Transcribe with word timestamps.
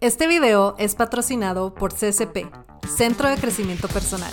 Este 0.00 0.26
video 0.26 0.76
es 0.78 0.94
patrocinado 0.94 1.74
por 1.74 1.92
CCP, 1.92 2.50
Centro 2.88 3.28
de 3.28 3.36
Crecimiento 3.36 3.86
Personal. 3.86 4.32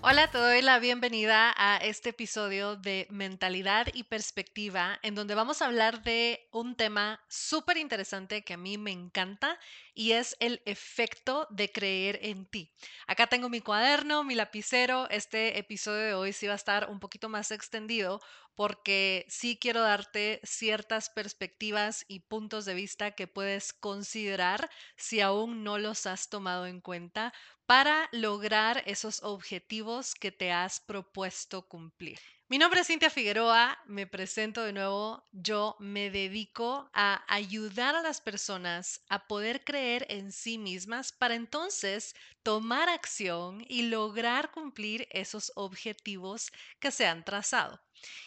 Hola, 0.00 0.28
te 0.32 0.38
doy 0.38 0.62
la 0.62 0.80
bienvenida 0.80 1.54
a 1.56 1.76
este 1.76 2.08
episodio 2.08 2.74
de 2.74 3.06
Mentalidad 3.10 3.86
y 3.92 4.02
Perspectiva, 4.02 4.98
en 5.02 5.14
donde 5.14 5.36
vamos 5.36 5.62
a 5.62 5.66
hablar 5.66 6.02
de 6.02 6.48
un 6.50 6.74
tema 6.74 7.20
súper 7.28 7.76
interesante 7.76 8.42
que 8.42 8.54
a 8.54 8.56
mí 8.56 8.78
me 8.78 8.90
encanta 8.90 9.60
y 9.94 10.12
es 10.12 10.36
el 10.40 10.60
efecto 10.64 11.46
de 11.50 11.70
creer 11.70 12.18
en 12.22 12.46
ti. 12.46 12.72
Acá 13.06 13.28
tengo 13.28 13.48
mi 13.48 13.60
cuaderno, 13.60 14.24
mi 14.24 14.34
lapicero. 14.34 15.08
Este 15.10 15.58
episodio 15.58 16.00
de 16.00 16.14
hoy 16.14 16.32
sí 16.32 16.48
va 16.48 16.54
a 16.54 16.56
estar 16.56 16.90
un 16.90 16.98
poquito 16.98 17.28
más 17.28 17.52
extendido 17.52 18.20
porque 18.58 19.24
sí 19.28 19.56
quiero 19.60 19.82
darte 19.82 20.40
ciertas 20.44 21.10
perspectivas 21.10 22.04
y 22.08 22.20
puntos 22.20 22.64
de 22.64 22.74
vista 22.74 23.12
que 23.12 23.28
puedes 23.28 23.72
considerar 23.72 24.68
si 24.96 25.20
aún 25.20 25.62
no 25.64 25.78
los 25.78 26.06
has 26.06 26.28
tomado 26.28 26.66
en 26.66 26.80
cuenta 26.80 27.32
para 27.66 28.08
lograr 28.12 28.82
esos 28.86 29.22
objetivos 29.22 30.14
que 30.16 30.32
te 30.32 30.50
has 30.52 30.80
propuesto 30.80 31.68
cumplir. 31.68 32.18
Mi 32.50 32.56
nombre 32.56 32.80
es 32.80 32.86
Cintia 32.86 33.10
Figueroa, 33.10 33.78
me 33.84 34.06
presento 34.06 34.64
de 34.64 34.72
nuevo. 34.72 35.22
Yo 35.32 35.76
me 35.80 36.08
dedico 36.08 36.88
a 36.94 37.22
ayudar 37.28 37.94
a 37.94 38.00
las 38.00 38.22
personas 38.22 39.02
a 39.10 39.26
poder 39.28 39.64
creer 39.64 40.06
en 40.08 40.32
sí 40.32 40.56
mismas 40.56 41.12
para 41.12 41.34
entonces 41.34 42.14
tomar 42.42 42.88
acción 42.88 43.62
y 43.68 43.82
lograr 43.82 44.50
cumplir 44.50 45.06
esos 45.10 45.52
objetivos 45.56 46.50
que 46.80 46.90
se 46.90 47.06
han 47.06 47.22
trazado. 47.22 47.82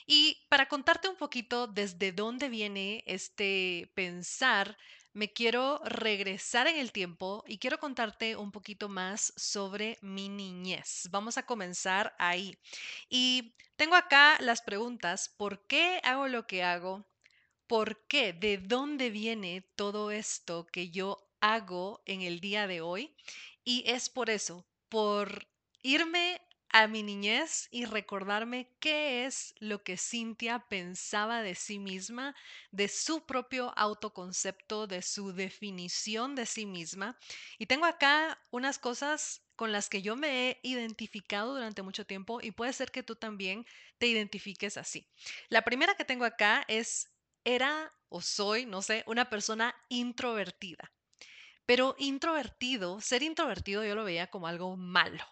Y 0.05 0.45
para 0.49 0.67
contarte 0.67 1.09
un 1.09 1.15
poquito 1.15 1.65
desde 1.65 2.11
dónde 2.11 2.47
viene 2.47 3.03
este 3.07 3.91
pensar, 3.95 4.77
me 5.13 5.31
quiero 5.33 5.81
regresar 5.83 6.67
en 6.67 6.77
el 6.77 6.91
tiempo 6.91 7.43
y 7.47 7.57
quiero 7.57 7.79
contarte 7.79 8.35
un 8.35 8.51
poquito 8.51 8.89
más 8.89 9.33
sobre 9.35 9.97
mi 10.01 10.29
niñez. 10.29 11.07
Vamos 11.11 11.37
a 11.37 11.45
comenzar 11.45 12.15
ahí. 12.17 12.57
Y 13.09 13.55
tengo 13.75 13.95
acá 13.95 14.37
las 14.39 14.61
preguntas, 14.61 15.33
¿por 15.37 15.65
qué 15.67 15.99
hago 16.03 16.27
lo 16.27 16.47
que 16.47 16.63
hago? 16.63 17.05
¿Por 17.67 18.05
qué? 18.07 18.33
¿De 18.33 18.57
dónde 18.57 19.09
viene 19.09 19.61
todo 19.75 20.11
esto 20.11 20.67
que 20.67 20.89
yo 20.89 21.17
hago 21.39 22.01
en 22.05 22.21
el 22.21 22.39
día 22.39 22.67
de 22.67 22.81
hoy? 22.81 23.15
Y 23.63 23.83
es 23.87 24.09
por 24.09 24.29
eso, 24.29 24.65
por 24.89 25.47
irme 25.81 26.41
a 26.73 26.87
mi 26.87 27.03
niñez 27.03 27.67
y 27.71 27.85
recordarme 27.85 28.69
qué 28.79 29.25
es 29.25 29.53
lo 29.59 29.83
que 29.83 29.97
Cintia 29.97 30.59
pensaba 30.69 31.41
de 31.41 31.55
sí 31.55 31.79
misma, 31.79 32.35
de 32.71 32.87
su 32.87 33.25
propio 33.25 33.73
autoconcepto, 33.77 34.87
de 34.87 35.01
su 35.01 35.33
definición 35.33 36.35
de 36.35 36.45
sí 36.45 36.65
misma. 36.65 37.17
Y 37.57 37.65
tengo 37.65 37.85
acá 37.85 38.39
unas 38.51 38.79
cosas 38.79 39.41
con 39.55 39.71
las 39.71 39.89
que 39.89 40.01
yo 40.01 40.15
me 40.15 40.49
he 40.49 40.59
identificado 40.63 41.53
durante 41.53 41.81
mucho 41.81 42.05
tiempo 42.05 42.39
y 42.41 42.51
puede 42.51 42.73
ser 42.73 42.91
que 42.91 43.03
tú 43.03 43.15
también 43.15 43.65
te 43.97 44.07
identifiques 44.07 44.77
así. 44.77 45.07
La 45.49 45.63
primera 45.63 45.95
que 45.95 46.05
tengo 46.05 46.25
acá 46.25 46.63
es, 46.67 47.11
era 47.43 47.93
o 48.09 48.21
soy, 48.21 48.65
no 48.65 48.81
sé, 48.81 49.03
una 49.07 49.29
persona 49.29 49.75
introvertida. 49.89 50.91
Pero 51.65 51.95
introvertido, 51.99 53.01
ser 53.01 53.23
introvertido 53.23 53.85
yo 53.85 53.95
lo 53.95 54.03
veía 54.03 54.27
como 54.27 54.47
algo 54.47 54.75
malo 54.77 55.23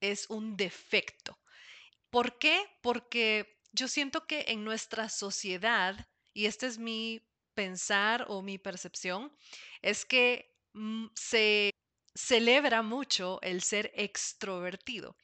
es 0.00 0.28
un 0.30 0.56
defecto. 0.56 1.38
¿Por 2.10 2.38
qué? 2.38 2.60
Porque 2.82 3.60
yo 3.72 3.88
siento 3.88 4.26
que 4.26 4.46
en 4.48 4.64
nuestra 4.64 5.08
sociedad, 5.08 6.08
y 6.32 6.46
este 6.46 6.66
es 6.66 6.78
mi 6.78 7.22
pensar 7.54 8.26
o 8.28 8.42
mi 8.42 8.58
percepción, 8.58 9.32
es 9.82 10.04
que 10.04 10.54
mm, 10.72 11.06
se 11.14 11.70
celebra 12.14 12.82
mucho 12.82 13.40
el 13.42 13.62
ser 13.62 13.92
extrovertido 13.94 15.16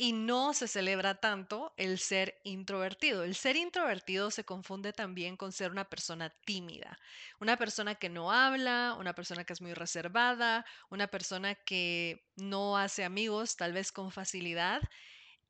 y 0.00 0.12
no 0.12 0.54
se 0.54 0.68
celebra 0.68 1.16
tanto 1.16 1.74
el 1.76 1.98
ser 1.98 2.40
introvertido. 2.44 3.24
El 3.24 3.34
ser 3.34 3.56
introvertido 3.56 4.30
se 4.30 4.44
confunde 4.44 4.92
también 4.92 5.36
con 5.36 5.50
ser 5.50 5.72
una 5.72 5.88
persona 5.90 6.30
tímida, 6.46 7.00
una 7.40 7.56
persona 7.56 7.96
que 7.96 8.08
no 8.08 8.30
habla, 8.30 8.94
una 8.96 9.12
persona 9.16 9.42
que 9.42 9.54
es 9.54 9.60
muy 9.60 9.74
reservada, 9.74 10.64
una 10.88 11.08
persona 11.08 11.56
que 11.56 12.24
no 12.36 12.78
hace 12.78 13.02
amigos 13.04 13.56
tal 13.56 13.72
vez 13.72 13.90
con 13.90 14.12
facilidad. 14.12 14.82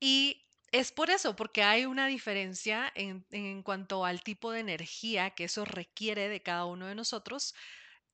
Y 0.01 0.47
es 0.73 0.93
por 0.93 1.11
eso, 1.11 1.37
porque 1.37 1.63
hay 1.63 1.85
una 1.85 2.07
diferencia 2.07 2.91
en, 2.95 3.27
en 3.31 3.63
cuanto 3.63 4.07
al 4.07 4.23
tipo 4.23 4.51
de 4.51 4.61
energía 4.61 5.31
que 5.31 5.45
eso 5.45 5.67
requiere 5.67 6.31
de 6.31 6.43
cada 6.43 6.65
uno 6.65 6.87
de 6.87 6.95
nosotros. 6.95 7.55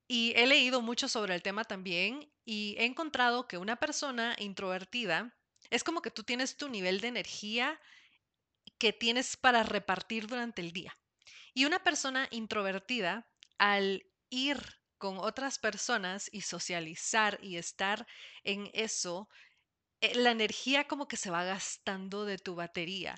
Y 0.08 0.32
he 0.34 0.48
leído 0.48 0.82
mucho 0.82 1.08
sobre 1.08 1.37
el 1.37 1.42
tema 1.42 1.64
también 1.64 2.28
y 2.44 2.75
he 2.78 2.87
encontrado 2.87 3.47
que 3.47 3.56
una 3.58 3.76
persona 3.76 4.34
introvertida, 4.41 5.32
es 5.70 5.84
como 5.84 6.02
que 6.02 6.10
tú 6.10 6.25
tienes 6.25 6.56
tu 6.56 6.69
nivel 6.69 7.00
de 7.00 7.08
energía 7.08 7.80
que 8.78 8.92
tienes 8.92 9.36
para 9.36 9.62
repartir 9.62 10.26
durante 10.26 10.62
el 10.62 10.72
día. 10.72 10.98
Y 11.54 11.64
una 11.64 11.80
persona 11.82 12.28
introvertida, 12.30 13.28
al 13.58 14.04
ir 14.30 14.58
con 14.98 15.19
otras 15.19 15.58
personas 15.58 16.28
y 16.32 16.42
socializar 16.42 17.38
y 17.42 17.56
estar 17.56 18.06
en 18.42 18.70
eso, 18.75 19.28
eh, 20.00 20.14
la 20.16 20.30
energía 20.30 20.84
como 20.86 21.08
que 21.08 21.16
se 21.16 21.30
va 21.30 21.44
gastando 21.44 22.25
de 22.25 22.38
tu 22.38 22.54
batería 22.54 23.16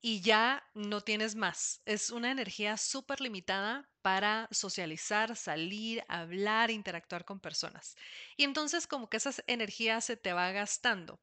y 0.00 0.20
ya 0.20 0.62
no 0.74 1.00
tienes 1.00 1.34
más. 1.34 1.82
Es 1.86 2.10
una 2.10 2.30
energía 2.30 2.76
súper 2.76 3.20
limitada 3.20 3.90
para 4.02 4.48
socializar, 4.50 5.36
salir, 5.36 6.04
hablar, 6.08 6.70
interactuar 6.70 7.24
con 7.24 7.40
personas. 7.40 7.96
Y 8.36 8.44
entonces 8.44 8.86
como 8.86 9.08
que 9.08 9.16
esa 9.16 9.32
energía 9.46 10.00
se 10.02 10.16
te 10.16 10.32
va 10.34 10.52
gastando. 10.52 11.20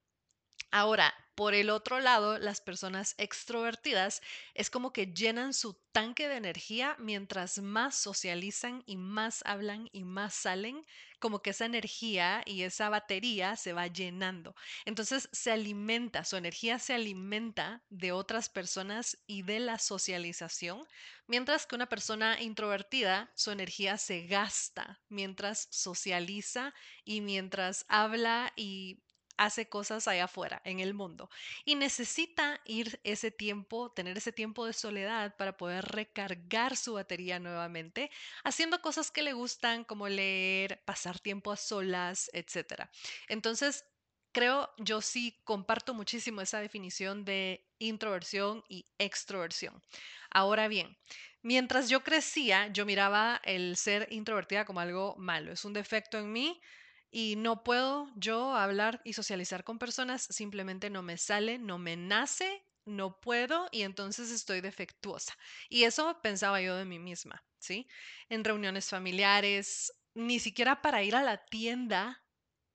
Ahora, 0.69 1.13
por 1.35 1.53
el 1.53 1.69
otro 1.69 1.99
lado, 1.99 2.38
las 2.38 2.61
personas 2.61 3.16
extrovertidas 3.17 4.22
es 4.53 4.69
como 4.69 4.94
que 4.94 5.07
llenan 5.07 5.53
su 5.53 5.73
tanque 5.91 6.27
de 6.27 6.35
energía 6.35 6.95
mientras 6.99 7.57
más 7.59 7.95
socializan 7.95 8.83
y 8.85 8.97
más 8.97 9.41
hablan 9.45 9.89
y 9.91 10.03
más 10.03 10.33
salen, 10.33 10.85
como 11.19 11.41
que 11.41 11.51
esa 11.51 11.66
energía 11.66 12.44
y 12.45 12.63
esa 12.63 12.89
batería 12.89 13.55
se 13.55 13.73
va 13.73 13.88
llenando. 13.88 14.55
Entonces 14.85 15.29
se 15.31 15.51
alimenta, 15.51 16.25
su 16.25 16.35
energía 16.35 16.79
se 16.79 16.93
alimenta 16.93 17.81
de 17.89 18.11
otras 18.11 18.49
personas 18.49 19.17
y 19.25 19.43
de 19.43 19.59
la 19.61 19.79
socialización, 19.79 20.85
mientras 21.28 21.66
que 21.66 21.75
una 21.75 21.88
persona 21.89 22.41
introvertida, 22.41 23.31
su 23.35 23.51
energía 23.51 23.97
se 23.97 24.28
gasta 24.28 25.01
mientras 25.09 25.67
socializa 25.72 26.73
y 27.03 27.22
mientras 27.22 27.85
habla 27.88 28.51
y 28.55 29.01
hace 29.41 29.68
cosas 29.68 30.07
allá 30.07 30.25
afuera, 30.25 30.62
en 30.66 30.79
el 30.79 30.94
mundo. 30.94 31.29
Y 31.66 31.74
necesita 31.75 32.62
ir 32.63 33.00
ese 33.03 33.31
tiempo, 33.31 33.91
tener 33.91 34.18
ese 34.18 34.31
tiempo 34.31 34.68
de 34.68 34.74
soledad 34.74 35.35
para 35.35 35.57
poder 35.57 35.84
recargar 35.85 36.78
su 36.78 36.94
batería 36.94 37.40
nuevamente, 37.40 38.12
haciendo 38.44 38.81
cosas 38.81 39.09
que 39.09 39.24
le 39.24 39.34
gustan, 39.34 39.84
como 39.84 40.07
leer, 40.07 40.84
pasar 40.85 41.19
tiempo 41.19 41.52
a 41.52 41.57
solas, 41.57 42.29
etc. 42.34 42.88
Entonces, 43.28 43.84
creo, 44.31 44.69
yo 44.78 45.02
sí 45.02 45.41
comparto 45.44 45.96
muchísimo 45.96 46.41
esa 46.41 46.59
definición 46.59 47.25
de 47.25 47.68
introversión 47.79 48.63
y 48.69 48.85
extroversión. 49.00 49.81
Ahora 50.29 50.68
bien, 50.68 50.97
mientras 51.41 51.90
yo 51.90 52.03
crecía, 52.03 52.68
yo 52.68 52.85
miraba 52.85 53.41
el 53.44 53.75
ser 53.75 54.08
introvertida 54.12 54.66
como 54.66 54.81
algo 54.81 55.16
malo, 55.18 55.52
es 55.52 55.66
un 55.66 55.73
defecto 55.73 56.19
en 56.19 56.31
mí, 56.31 56.62
y 57.11 57.35
no 57.35 57.63
puedo 57.63 58.09
yo 58.16 58.55
hablar 58.55 59.01
y 59.03 59.13
socializar 59.13 59.63
con 59.63 59.79
personas, 59.79 60.23
simplemente 60.23 60.89
no 60.89 61.03
me 61.03 61.17
sale, 61.17 61.59
no 61.59 61.77
me 61.77 61.97
nace, 61.97 62.66
no 62.85 63.19
puedo 63.19 63.67
y 63.72 63.83
entonces 63.83 64.31
estoy 64.31 64.61
defectuosa. 64.61 65.33
Y 65.69 65.83
eso 65.83 66.19
pensaba 66.23 66.61
yo 66.61 66.75
de 66.75 66.85
mí 66.85 66.99
misma, 66.99 67.45
¿sí? 67.59 67.88
En 68.29 68.44
reuniones 68.44 68.89
familiares, 68.89 69.94
ni 70.16 70.40
siquiera 70.40 70.81
para 70.81 71.03
ir 71.03 71.16
a 71.16 71.23
la 71.23 71.46
tienda, 71.46 72.25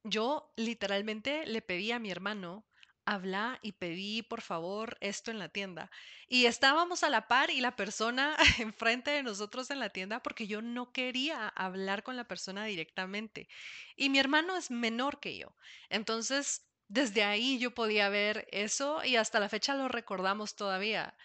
yo 0.04 0.52
literalmente 0.56 1.46
le 1.46 1.62
pedí 1.62 1.92
a 1.92 1.98
mi 1.98 2.10
hermano 2.10 2.68
habla 3.06 3.58
y 3.62 3.72
pedí 3.72 4.22
por 4.22 4.40
favor 4.42 4.96
esto 5.00 5.30
en 5.30 5.38
la 5.38 5.48
tienda. 5.48 5.90
Y 6.28 6.46
estábamos 6.46 7.02
a 7.02 7.10
la 7.10 7.28
par 7.28 7.50
y 7.50 7.60
la 7.60 7.76
persona 7.76 8.36
enfrente 8.58 9.10
de 9.12 9.22
nosotros 9.22 9.70
en 9.70 9.80
la 9.80 9.90
tienda 9.90 10.22
porque 10.22 10.46
yo 10.46 10.62
no 10.62 10.92
quería 10.92 11.48
hablar 11.48 12.02
con 12.02 12.16
la 12.16 12.28
persona 12.28 12.64
directamente. 12.66 13.48
Y 13.96 14.10
mi 14.10 14.18
hermano 14.18 14.56
es 14.56 14.70
menor 14.70 15.20
que 15.20 15.38
yo. 15.38 15.54
Entonces, 15.88 16.68
desde 16.88 17.24
ahí 17.24 17.58
yo 17.58 17.72
podía 17.74 18.08
ver 18.08 18.46
eso 18.52 19.04
y 19.04 19.16
hasta 19.16 19.40
la 19.40 19.48
fecha 19.48 19.74
lo 19.74 19.88
recordamos 19.88 20.56
todavía. 20.56 21.16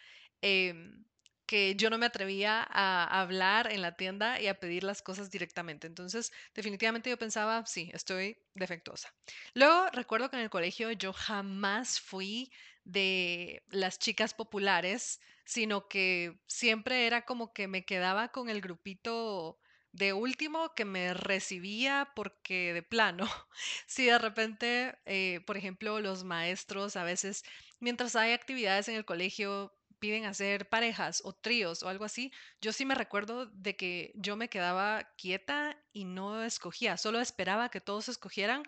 Em, 0.42 1.06
que 1.52 1.76
yo 1.76 1.90
no 1.90 1.98
me 1.98 2.06
atrevía 2.06 2.66
a 2.70 3.20
hablar 3.20 3.70
en 3.74 3.82
la 3.82 3.98
tienda 3.98 4.40
y 4.40 4.48
a 4.48 4.58
pedir 4.58 4.86
las 4.86 5.02
cosas 5.02 5.30
directamente. 5.30 5.86
Entonces, 5.86 6.32
definitivamente 6.56 7.10
yo 7.10 7.18
pensaba, 7.18 7.66
sí, 7.66 7.92
estoy 7.94 8.38
defectuosa. 8.56 9.14
Luego, 9.54 9.88
recuerdo 9.92 10.30
que 10.30 10.38
en 10.38 10.44
el 10.44 10.50
colegio 10.50 10.94
yo 10.94 11.12
jamás 11.12 12.00
fui 12.00 12.54
de 12.86 13.66
las 13.68 14.00
chicas 14.00 14.34
populares, 14.34 15.20
sino 15.44 15.90
que 15.90 16.40
siempre 16.48 17.06
era 17.06 17.26
como 17.26 17.52
que 17.52 17.68
me 17.68 17.84
quedaba 17.84 18.30
con 18.30 18.48
el 18.48 18.62
grupito 18.62 19.60
de 19.92 20.14
último 20.14 20.74
que 20.74 20.86
me 20.86 21.14
recibía 21.14 22.14
porque 22.16 22.72
de 22.74 22.82
plano, 22.82 23.28
si 23.88 24.06
de 24.06 24.20
repente, 24.20 24.98
eh, 25.04 25.42
por 25.46 25.58
ejemplo, 25.58 26.00
los 26.00 26.24
maestros 26.24 26.96
a 26.96 27.04
veces, 27.04 27.44
mientras 27.82 28.16
hay 28.16 28.32
actividades 28.32 28.88
en 28.88 28.96
el 28.96 29.04
colegio, 29.04 29.74
piden 30.02 30.26
hacer 30.26 30.68
parejas 30.68 31.22
o 31.24 31.32
tríos 31.34 31.84
o 31.84 31.90
algo 31.90 32.04
así, 32.06 32.34
yo 32.60 32.74
sí 32.74 32.86
me 32.86 32.96
recuerdo 32.96 33.46
de 33.46 33.78
que 33.78 34.12
yo 34.16 34.36
me 34.36 34.50
quedaba 34.50 35.04
quieta 35.18 35.78
y 35.94 36.06
no 36.06 36.44
escogía, 36.44 36.98
solo 36.98 37.22
esperaba 37.22 37.70
que 37.70 37.82
todos 37.82 38.10
escogieran, 38.10 38.64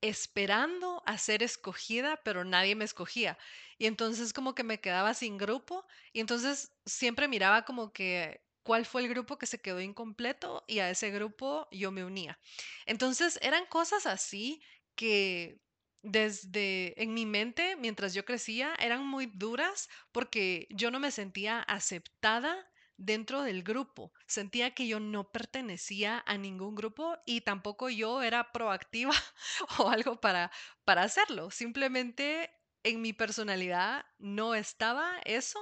esperando 0.00 1.02
a 1.06 1.18
ser 1.18 1.42
escogida, 1.42 2.20
pero 2.24 2.44
nadie 2.44 2.74
me 2.74 2.84
escogía. 2.86 3.38
Y 3.78 3.86
entonces 3.86 4.32
como 4.32 4.54
que 4.54 4.64
me 4.64 4.80
quedaba 4.80 5.14
sin 5.14 5.38
grupo 5.38 5.86
y 6.12 6.20
entonces 6.20 6.72
siempre 6.86 7.28
miraba 7.28 7.64
como 7.64 7.92
que 7.92 8.42
cuál 8.62 8.86
fue 8.86 9.02
el 9.02 9.08
grupo 9.08 9.38
que 9.38 9.46
se 9.46 9.60
quedó 9.60 9.80
incompleto 9.80 10.64
y 10.66 10.78
a 10.80 10.90
ese 10.90 11.10
grupo 11.10 11.68
yo 11.70 11.90
me 11.92 12.04
unía. 12.04 12.40
Entonces 12.86 13.38
eran 13.42 13.66
cosas 13.66 14.06
así 14.06 14.62
que 14.94 15.60
desde 16.02 17.00
en 17.02 17.14
mi 17.14 17.26
mente, 17.26 17.76
mientras 17.76 18.14
yo 18.14 18.24
crecía, 18.24 18.74
eran 18.78 19.06
muy 19.06 19.26
duras 19.26 19.88
porque 20.12 20.66
yo 20.70 20.90
no 20.90 21.00
me 21.00 21.10
sentía 21.10 21.60
aceptada 21.60 22.66
dentro 22.96 23.42
del 23.42 23.62
grupo. 23.62 24.12
Sentía 24.26 24.74
que 24.74 24.86
yo 24.86 25.00
no 25.00 25.30
pertenecía 25.30 26.22
a 26.26 26.36
ningún 26.36 26.74
grupo 26.74 27.16
y 27.24 27.40
tampoco 27.42 27.88
yo 27.88 28.22
era 28.22 28.52
proactiva 28.52 29.14
o 29.78 29.88
algo 29.88 30.20
para, 30.20 30.50
para 30.84 31.02
hacerlo. 31.02 31.50
Simplemente 31.50 32.50
en 32.82 33.00
mi 33.00 33.12
personalidad 33.12 34.04
no 34.18 34.54
estaba 34.54 35.20
eso 35.24 35.58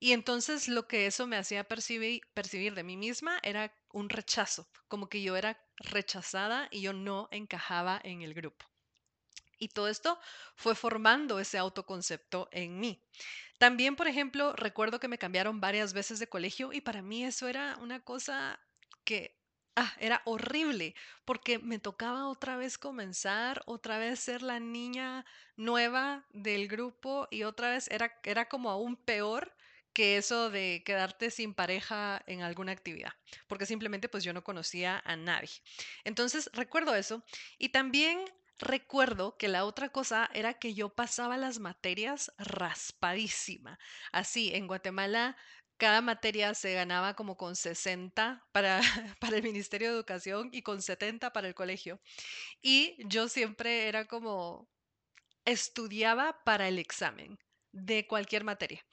y 0.00 0.12
entonces 0.12 0.66
lo 0.68 0.88
que 0.88 1.06
eso 1.06 1.26
me 1.26 1.36
hacía 1.36 1.64
percibir, 1.64 2.22
percibir 2.34 2.74
de 2.74 2.82
mí 2.82 2.96
misma 2.96 3.38
era 3.42 3.72
un 3.92 4.08
rechazo, 4.08 4.68
como 4.88 5.08
que 5.08 5.22
yo 5.22 5.36
era 5.36 5.64
rechazada 5.76 6.68
y 6.72 6.80
yo 6.80 6.92
no 6.92 7.28
encajaba 7.30 8.00
en 8.02 8.22
el 8.22 8.34
grupo. 8.34 8.71
Y 9.62 9.68
todo 9.68 9.86
esto 9.86 10.18
fue 10.56 10.74
formando 10.74 11.38
ese 11.38 11.56
autoconcepto 11.56 12.48
en 12.50 12.80
mí. 12.80 13.00
También, 13.58 13.94
por 13.94 14.08
ejemplo, 14.08 14.54
recuerdo 14.54 14.98
que 14.98 15.06
me 15.06 15.18
cambiaron 15.18 15.60
varias 15.60 15.92
veces 15.92 16.18
de 16.18 16.26
colegio 16.26 16.72
y 16.72 16.80
para 16.80 17.00
mí 17.00 17.24
eso 17.24 17.46
era 17.46 17.76
una 17.80 18.00
cosa 18.00 18.58
que 19.04 19.38
ah, 19.76 19.92
era 20.00 20.20
horrible 20.24 20.96
porque 21.24 21.60
me 21.60 21.78
tocaba 21.78 22.26
otra 22.26 22.56
vez 22.56 22.76
comenzar, 22.76 23.62
otra 23.66 23.98
vez 23.98 24.18
ser 24.18 24.42
la 24.42 24.58
niña 24.58 25.24
nueva 25.54 26.26
del 26.32 26.66
grupo 26.66 27.28
y 27.30 27.44
otra 27.44 27.70
vez 27.70 27.88
era, 27.88 28.18
era 28.24 28.48
como 28.48 28.68
aún 28.68 28.96
peor 28.96 29.54
que 29.92 30.16
eso 30.16 30.50
de 30.50 30.82
quedarte 30.84 31.30
sin 31.30 31.54
pareja 31.54 32.20
en 32.26 32.42
alguna 32.42 32.72
actividad, 32.72 33.12
porque 33.46 33.66
simplemente 33.66 34.08
pues 34.08 34.24
yo 34.24 34.32
no 34.32 34.42
conocía 34.42 35.00
a 35.04 35.14
nadie. 35.14 35.50
Entonces 36.02 36.50
recuerdo 36.52 36.96
eso 36.96 37.22
y 37.58 37.68
también 37.68 38.24
recuerdo 38.62 39.36
que 39.36 39.48
la 39.48 39.64
otra 39.64 39.90
cosa 39.90 40.30
era 40.32 40.54
que 40.54 40.74
yo 40.74 40.94
pasaba 40.94 41.36
las 41.36 41.58
materias 41.58 42.32
raspadísima. 42.38 43.78
Así, 44.12 44.54
en 44.54 44.66
Guatemala 44.66 45.36
cada 45.78 46.00
materia 46.00 46.54
se 46.54 46.74
ganaba 46.74 47.14
como 47.14 47.36
con 47.36 47.56
60 47.56 48.46
para, 48.52 48.80
para 49.20 49.36
el 49.36 49.42
Ministerio 49.42 49.88
de 49.88 49.94
Educación 49.94 50.48
y 50.52 50.62
con 50.62 50.80
70 50.80 51.32
para 51.32 51.48
el 51.48 51.54
colegio. 51.54 52.00
Y 52.62 52.96
yo 53.08 53.28
siempre 53.28 53.88
era 53.88 54.04
como, 54.06 54.68
estudiaba 55.44 56.42
para 56.44 56.68
el 56.68 56.78
examen 56.78 57.38
de 57.72 58.06
cualquier 58.06 58.44
materia. 58.44 58.84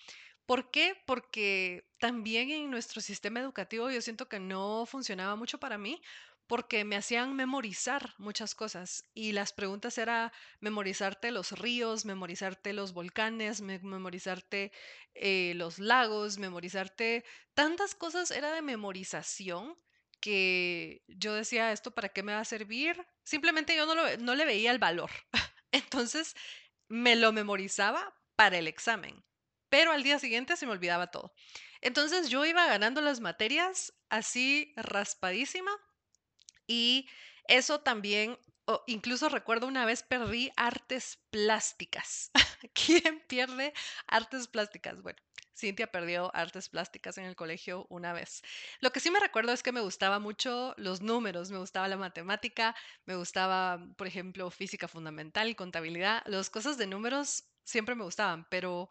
¿Por 0.46 0.72
qué? 0.72 0.96
Porque 1.06 1.84
también 2.00 2.50
en 2.50 2.72
nuestro 2.72 3.02
sistema 3.02 3.40
educativo 3.40 3.92
yo 3.92 4.02
siento 4.02 4.28
que 4.28 4.40
no 4.40 4.88
funcionaba 4.88 5.36
mucho 5.36 5.60
para 5.60 5.78
mí 5.78 6.02
porque 6.50 6.84
me 6.84 6.96
hacían 6.96 7.36
memorizar 7.36 8.16
muchas 8.18 8.56
cosas 8.56 9.06
y 9.14 9.34
las 9.34 9.54
preguntas 9.54 10.00
era 10.00 10.34
memorizarte 10.62 11.30
los 11.30 11.52
ríos, 11.52 12.06
memorizarte 12.06 12.74
los 12.74 12.92
volcanes, 12.92 13.62
memorizarte 13.62 14.72
eh, 15.14 15.54
los 15.56 15.78
lagos, 15.78 16.40
memorizarte 16.40 17.24
tantas 17.54 17.94
cosas 17.94 18.32
era 18.32 18.52
de 18.52 18.64
memorización 18.64 19.78
que 20.20 21.04
yo 21.08 21.36
decía, 21.36 21.72
¿esto 21.72 21.92
para 21.92 22.10
qué 22.10 22.24
me 22.24 22.34
va 22.34 22.40
a 22.40 22.46
servir? 22.46 23.06
Simplemente 23.24 23.76
yo 23.76 23.86
no, 23.86 24.18
no 24.18 24.34
le 24.34 24.46
veía 24.46 24.72
el 24.72 24.80
valor. 24.80 25.12
Entonces 25.72 26.36
me 26.88 27.16
lo 27.16 27.32
memorizaba 27.32 28.16
para 28.36 28.58
el 28.58 28.68
examen 28.68 29.24
pero 29.70 29.92
al 29.92 30.02
día 30.02 30.18
siguiente 30.18 30.58
se 30.58 30.66
me 30.66 30.72
olvidaba 30.72 31.12
todo. 31.12 31.32
Entonces 31.82 32.30
yo 32.30 32.44
iba 32.44 32.66
ganando 32.66 33.02
las 33.02 33.20
materias 33.20 33.94
así 34.10 34.74
raspadísima 34.76 35.72
y 36.70 37.10
eso 37.46 37.80
también, 37.82 38.38
incluso 38.86 39.28
recuerdo 39.28 39.66
una 39.66 39.86
vez 39.86 40.04
perdí 40.04 40.52
artes 40.56 41.18
plásticas. 41.32 42.30
¿Quién 42.74 43.24
pierde 43.28 43.74
artes 44.06 44.48
plásticas? 44.48 45.02
Bueno, 45.02 45.18
Cintia 45.58 45.88
perdió 45.88 46.30
artes 46.36 46.70
plásticas 46.70 47.18
en 47.18 47.26
el 47.26 47.36
colegio 47.36 47.88
una 47.90 48.14
vez. 48.14 48.44
Lo 48.82 48.92
que 48.92 49.00
sí 49.00 49.10
me 49.10 49.20
recuerdo 49.20 49.52
es 49.52 49.64
que 49.64 49.72
me 49.72 49.82
gustaba 49.82 50.20
mucho 50.20 50.76
los 50.78 51.02
números, 51.02 51.50
me 51.50 51.58
gustaba 51.58 51.88
la 51.88 51.98
matemática, 51.98 52.76
me 53.06 53.16
gustaba, 53.16 53.84
por 53.98 54.06
ejemplo, 54.06 54.52
física 54.52 54.88
fundamental, 54.88 55.56
contabilidad, 55.56 56.22
las 56.28 56.52
cosas 56.52 56.78
de 56.78 56.86
números 56.86 57.46
siempre 57.64 57.96
me 57.96 58.04
gustaban, 58.04 58.46
pero 58.52 58.90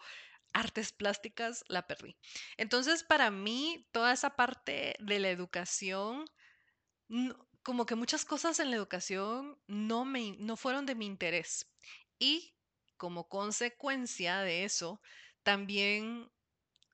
artes 0.53 0.93
plásticas 0.93 1.65
la 1.69 1.87
perdí. 1.87 2.17
Entonces, 2.57 3.05
para 3.05 3.31
mí, 3.31 3.89
toda 3.93 4.13
esa 4.13 4.31
parte 4.37 4.97
de 4.99 5.21
la 5.21 5.31
educación, 5.31 6.25
como 7.69 7.85
que 7.85 7.97
muchas 7.97 8.25
cosas 8.25 8.61
en 8.61 8.71
la 8.71 8.77
educación 8.77 9.59
no, 9.67 10.07
me, 10.07 10.35
no 10.39 10.57
fueron 10.57 10.87
de 10.87 10.95
mi 10.95 11.05
interés. 11.05 11.71
Y 12.19 12.55
como 12.97 13.29
consecuencia 13.29 14.39
de 14.39 14.65
eso, 14.65 15.03
también 15.43 16.33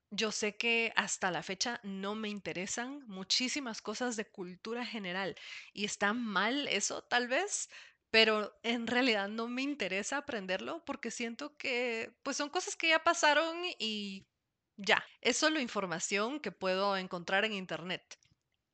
yo 0.09 0.33
sé 0.33 0.57
que 0.57 0.91
hasta 0.97 1.31
la 1.31 1.43
fecha 1.43 1.79
no 1.83 2.13
me 2.15 2.27
interesan 2.27 3.07
muchísimas 3.07 3.81
cosas 3.81 4.17
de 4.17 4.29
cultura 4.29 4.85
general 4.85 5.37
y 5.71 5.85
está 5.85 6.11
mal 6.11 6.67
eso 6.67 7.03
tal 7.03 7.29
vez, 7.29 7.69
pero 8.11 8.59
en 8.61 8.85
realidad 8.85 9.29
no 9.29 9.47
me 9.47 9.61
interesa 9.61 10.17
aprenderlo 10.17 10.83
porque 10.83 11.09
siento 11.09 11.55
que 11.55 12.13
pues 12.21 12.35
son 12.35 12.49
cosas 12.49 12.75
que 12.75 12.89
ya 12.89 13.01
pasaron 13.01 13.55
y 13.79 14.27
ya, 14.75 15.05
es 15.21 15.37
solo 15.37 15.61
información 15.61 16.41
que 16.41 16.51
puedo 16.51 16.97
encontrar 16.97 17.45
en 17.45 17.53
internet. 17.53 18.19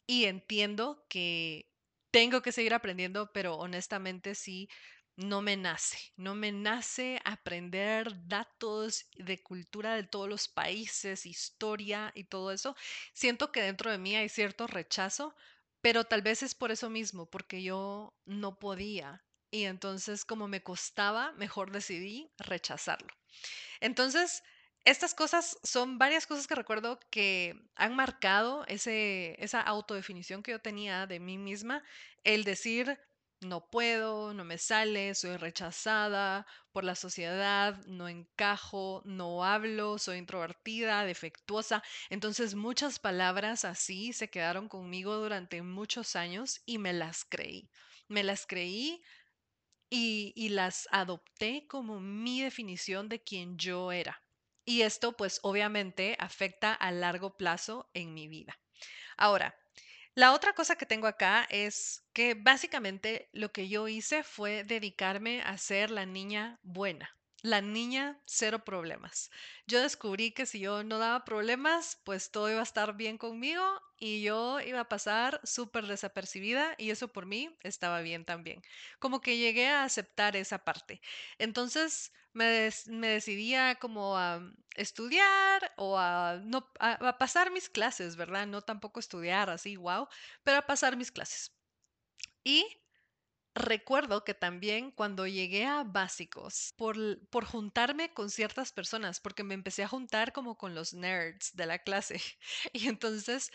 Y 0.08 0.26
entiendo 0.26 1.06
que 1.08 1.71
tengo 2.12 2.42
que 2.42 2.52
seguir 2.52 2.74
aprendiendo, 2.74 3.32
pero 3.34 3.56
honestamente 3.56 4.36
sí, 4.36 4.70
no 5.16 5.42
me 5.42 5.58
nace, 5.58 5.98
no 6.16 6.36
me 6.36 6.52
nace 6.52 7.20
aprender 7.26 8.28
datos 8.28 9.08
de 9.16 9.42
cultura 9.44 9.96
de 9.96 10.04
todos 10.04 10.30
los 10.30 10.48
países, 10.48 11.26
historia 11.26 12.12
y 12.16 12.24
todo 12.26 12.52
eso. 12.52 12.76
Siento 13.14 13.52
que 13.52 13.62
dentro 13.62 13.92
de 13.92 13.98
mí 13.98 14.16
hay 14.16 14.30
cierto 14.30 14.68
rechazo, 14.68 15.36
pero 15.82 16.06
tal 16.06 16.22
vez 16.22 16.44
es 16.44 16.56
por 16.56 16.72
eso 16.72 16.90
mismo, 16.90 17.30
porque 17.30 17.62
yo 17.64 18.16
no 18.26 18.58
podía 18.60 19.24
y 19.52 19.66
entonces 19.66 20.24
como 20.26 20.48
me 20.48 20.64
costaba, 20.64 21.34
mejor 21.34 21.72
decidí 21.72 22.32
rechazarlo. 22.38 23.10
Entonces, 23.80 24.44
estas 24.86 25.14
cosas 25.14 25.58
son 25.64 25.98
varias 25.98 26.26
cosas 26.28 26.48
que 26.48 26.56
recuerdo 26.56 27.00
que 27.10 27.56
han 27.76 27.96
marcado 27.96 28.66
ese, 28.68 29.36
esa 29.44 29.62
autodefinición 29.62 30.44
que 30.44 30.52
yo 30.52 30.60
tenía 30.60 31.08
de 31.08 31.20
mí 31.20 31.38
misma, 31.38 31.84
el 32.24 32.44
decir, 32.44 33.00
no 33.42 33.70
puedo, 33.70 34.34
no 34.34 34.44
me 34.44 34.58
sale, 34.58 35.16
soy 35.16 35.36
rechazada 35.38 36.46
por 36.72 36.84
la 36.84 36.96
sociedad, 36.96 37.84
no 37.88 38.08
encajo, 38.08 39.02
no 39.06 39.44
hablo, 39.44 39.98
soy 39.98 40.18
introvertida, 40.18 41.04
defectuosa. 41.06 41.84
Entonces 42.10 42.54
muchas 42.56 43.00
palabras 43.00 43.66
así 43.66 44.14
se 44.14 44.30
quedaron 44.30 44.70
conmigo 44.70 45.16
durante 45.16 45.62
muchos 45.64 46.16
años 46.16 46.62
y 46.66 46.78
me 46.78 46.94
las 46.94 47.26
creí. 47.26 47.70
Me 48.08 48.24
las 48.24 48.46
creí 48.46 49.02
y, 49.90 50.50
las 50.50 50.88
adopté 50.92 51.66
como 51.68 52.00
mi 52.00 52.42
definición 52.42 53.10
de 53.10 53.22
quién 53.24 53.58
yo 53.58 53.92
era. 53.92 54.22
Y 54.72 54.84
esto 54.84 55.18
pues 55.18 55.42
obviamente 55.44 56.16
afecta 56.18 56.74
a 56.74 56.94
largo 56.94 57.36
plazo 57.36 57.90
en 57.94 58.14
mi 58.14 58.30
vida. 58.30 58.58
Ahora, 59.18 59.54
la 60.16 60.32
otra 60.32 60.54
cosa 60.54 60.78
que 60.78 60.86
tengo 60.86 61.08
acá 61.08 61.46
es 61.50 62.06
que 62.14 62.36
básicamente 62.36 63.28
lo 63.34 63.52
que 63.52 63.68
yo 63.68 63.90
hice 63.90 64.24
fue 64.24 64.64
dedicarme 64.64 65.42
a 65.42 65.58
ser 65.58 65.92
la 65.92 66.06
niña 66.06 66.58
buena. 66.64 67.10
La 67.42 67.62
niña 67.62 68.22
cero 68.26 68.64
problemas. 68.66 69.32
Yo 69.68 69.82
descubrí 69.82 70.32
que 70.32 70.46
si 70.46 70.60
yo 70.60 70.84
no 70.84 71.00
daba 71.00 71.26
problemas, 71.26 72.00
pues 72.04 72.32
todo 72.32 72.50
iba 72.50 72.60
a 72.60 72.64
estar 72.64 72.96
bien 72.96 73.18
conmigo 73.18 73.64
y 73.98 74.22
yo 74.22 74.60
iba 74.62 74.82
a 74.82 74.90
pasar 74.90 75.40
súper 75.44 75.88
desapercibida 75.88 76.76
y 76.78 76.92
eso 76.92 77.08
por 77.10 77.26
mí 77.26 77.58
estaba 77.64 78.02
bien 78.02 78.26
también. 78.26 78.62
Como 79.00 79.22
que 79.22 79.38
llegué 79.38 79.68
a 79.70 79.84
aceptar 79.84 80.36
esa 80.36 80.60
parte. 80.64 81.02
Entonces 81.38 82.12
me, 82.34 82.70
me 82.88 83.08
decidía 83.08 83.76
como 83.76 84.18
a 84.18 84.42
estudiar 84.76 85.74
o 85.78 85.98
a, 85.98 86.40
no, 86.44 86.72
a 86.80 87.18
pasar 87.18 87.52
mis 87.52 87.70
clases, 87.70 88.16
¿verdad? 88.16 88.48
No 88.48 88.62
tampoco 88.62 89.00
estudiar 89.00 89.50
así, 89.50 89.76
wow, 89.76 90.08
pero 90.44 90.58
a 90.58 90.66
pasar 90.68 90.96
mis 90.98 91.12
clases. 91.12 91.52
Y 92.44 92.66
Recuerdo 93.54 94.24
que 94.24 94.34
también 94.34 94.92
cuando 94.92 95.28
llegué 95.28 95.66
a 95.66 95.84
básicos, 95.84 96.74
por, 96.78 96.96
por 97.30 97.44
juntarme 97.46 98.14
con 98.14 98.30
ciertas 98.30 98.72
personas, 98.72 99.20
porque 99.20 99.44
me 99.44 99.54
empecé 99.54 99.84
a 99.84 99.90
juntar 99.90 100.32
como 100.32 100.58
con 100.58 100.74
los 100.74 100.94
nerds 100.94 101.52
de 101.54 101.66
la 101.66 101.80
clase. 101.80 102.22
Y 102.74 102.88
entonces, 102.88 103.52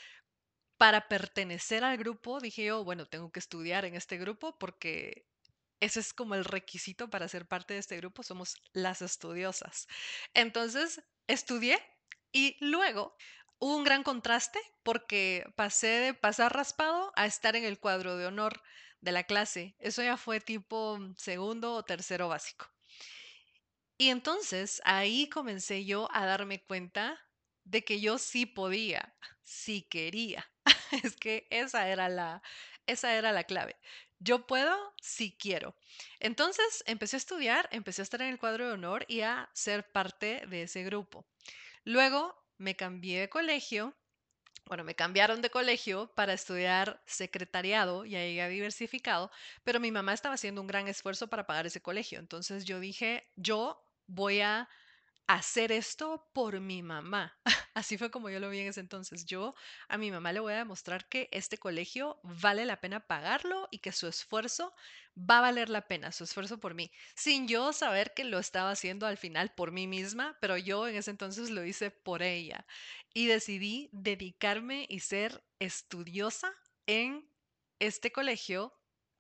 para 0.78 1.08
pertenecer 1.08 1.84
al 1.84 1.98
grupo, 1.98 2.40
dije 2.40 2.64
yo, 2.66 2.84
bueno, 2.84 3.06
tengo 3.06 3.32
que 3.32 3.40
estudiar 3.40 3.84
en 3.86 3.94
este 3.96 4.18
grupo 4.18 4.58
porque 4.58 5.28
ese 5.80 6.00
es 6.00 6.12
como 6.14 6.34
el 6.34 6.44
requisito 6.44 7.10
para 7.10 7.28
ser 7.28 7.46
parte 7.48 7.74
de 7.74 7.80
este 7.80 7.96
grupo, 7.98 8.22
somos 8.22 8.56
las 8.72 9.02
estudiosas. 9.02 9.86
Entonces, 10.34 11.02
estudié 11.26 11.78
y 12.32 12.56
luego 12.60 13.16
hubo 13.58 13.76
un 13.76 13.84
gran 13.84 14.02
contraste 14.02 14.60
porque 14.82 15.46
pasé 15.56 15.88
de 15.88 16.14
pasar 16.14 16.54
raspado 16.54 17.12
a 17.16 17.26
estar 17.26 17.56
en 17.56 17.64
el 17.64 17.80
cuadro 17.80 18.16
de 18.16 18.26
honor 18.26 18.62
de 19.06 19.12
la 19.12 19.25
clase. 19.25 19.75
Eso 19.78 20.02
ya 20.02 20.16
fue 20.18 20.40
tipo 20.40 20.98
segundo 21.16 21.75
o 21.75 21.84
tercero 21.84 22.28
básico. 22.28 22.66
Y 23.98 24.10
entonces 24.10 24.82
ahí 24.84 25.28
comencé 25.28 25.84
yo 25.84 26.08
a 26.12 26.26
darme 26.26 26.62
cuenta 26.62 27.18
de 27.64 27.84
que 27.84 28.00
yo 28.00 28.18
sí 28.18 28.44
podía, 28.44 29.14
sí 29.42 29.82
quería. 29.88 30.50
es 31.04 31.16
que 31.16 31.46
esa 31.50 31.88
era 31.88 32.08
la 32.08 32.42
esa 32.86 33.14
era 33.16 33.32
la 33.32 33.44
clave. 33.44 33.76
Yo 34.18 34.46
puedo 34.46 34.76
si 35.00 35.36
quiero. 35.36 35.76
Entonces 36.20 36.82
empecé 36.86 37.16
a 37.16 37.18
estudiar, 37.18 37.68
empecé 37.72 38.02
a 38.02 38.04
estar 38.04 38.22
en 38.22 38.28
el 38.28 38.38
cuadro 38.38 38.66
de 38.66 38.75
honor 38.75 39.04
y 39.08 39.22
a 39.22 39.50
ser 39.54 39.90
parte 39.90 40.42
de 40.48 40.62
ese 40.62 40.84
grupo. 40.84 41.26
Luego 41.84 42.34
me 42.58 42.76
cambié 42.76 43.20
de 43.20 43.28
colegio 43.28 43.96
bueno, 44.66 44.85
me 44.85 44.94
cambiaron 44.96 45.42
de 45.42 45.50
colegio 45.50 46.12
para 46.14 46.32
estudiar 46.32 47.00
secretariado 47.06 48.04
y 48.04 48.16
ahí 48.16 48.40
ha 48.40 48.49
diversificado, 48.49 49.30
pero 49.64 49.80
mi 49.80 49.92
mamá 49.92 50.12
estaba 50.12 50.35
haciendo 50.35 50.61
un 50.61 50.66
gran 50.66 50.88
esfuerzo 50.88 51.28
para 51.28 51.46
pagar 51.46 51.66
ese 51.66 51.80
colegio. 51.80 52.18
Entonces 52.18 52.64
yo 52.64 52.80
dije, 52.80 53.25
yo 53.37 53.80
voy 54.06 54.40
a 54.40 54.68
hacer 55.26 55.73
esto 55.73 56.28
por 56.33 56.61
mi 56.61 56.83
mamá. 56.83 57.38
Así 57.75 57.99
fue 57.99 58.11
como 58.11 58.30
yo 58.30 58.40
lo 58.40 58.50
vi 58.50 58.61
en 58.61 58.68
ese 58.68 58.80
entonces. 58.80 59.26
Yo 59.26 59.54
a 59.88 59.99
mi 59.99 60.11
mamá 60.11 60.33
le 60.33 60.40
voy 60.40 60.52
a 60.52 60.59
demostrar 60.59 61.09
que 61.09 61.28
este 61.33 61.59
colegio 61.59 62.21
vale 62.23 62.64
la 62.64 62.80
pena 62.80 63.06
pagarlo 63.06 63.68
y 63.71 63.78
que 63.78 63.92
su 63.92 64.06
esfuerzo 64.06 64.75
va 65.18 65.38
a 65.38 65.42
valer 65.42 65.68
la 65.68 65.88
pena, 65.88 66.12
su 66.12 66.25
esfuerzo 66.25 66.61
por 66.61 66.75
mí, 66.75 66.90
sin 67.14 67.49
yo 67.49 67.73
saber 67.73 68.12
que 68.14 68.25
lo 68.25 68.38
estaba 68.38 68.71
haciendo 68.71 69.06
al 69.06 69.16
final 69.16 69.52
por 69.54 69.73
mí 69.73 69.87
misma, 69.87 70.37
pero 70.40 70.56
yo 70.59 70.87
en 70.88 70.97
ese 70.97 71.11
entonces 71.11 71.50
lo 71.50 71.64
hice 71.64 71.90
por 71.90 72.23
ella 72.23 72.66
y 73.14 73.26
decidí 73.26 73.88
dedicarme 73.92 74.87
y 74.88 75.00
ser 75.00 75.42
estudiosa 75.59 76.52
en 76.87 77.30
este 77.78 78.12
colegio 78.12 78.75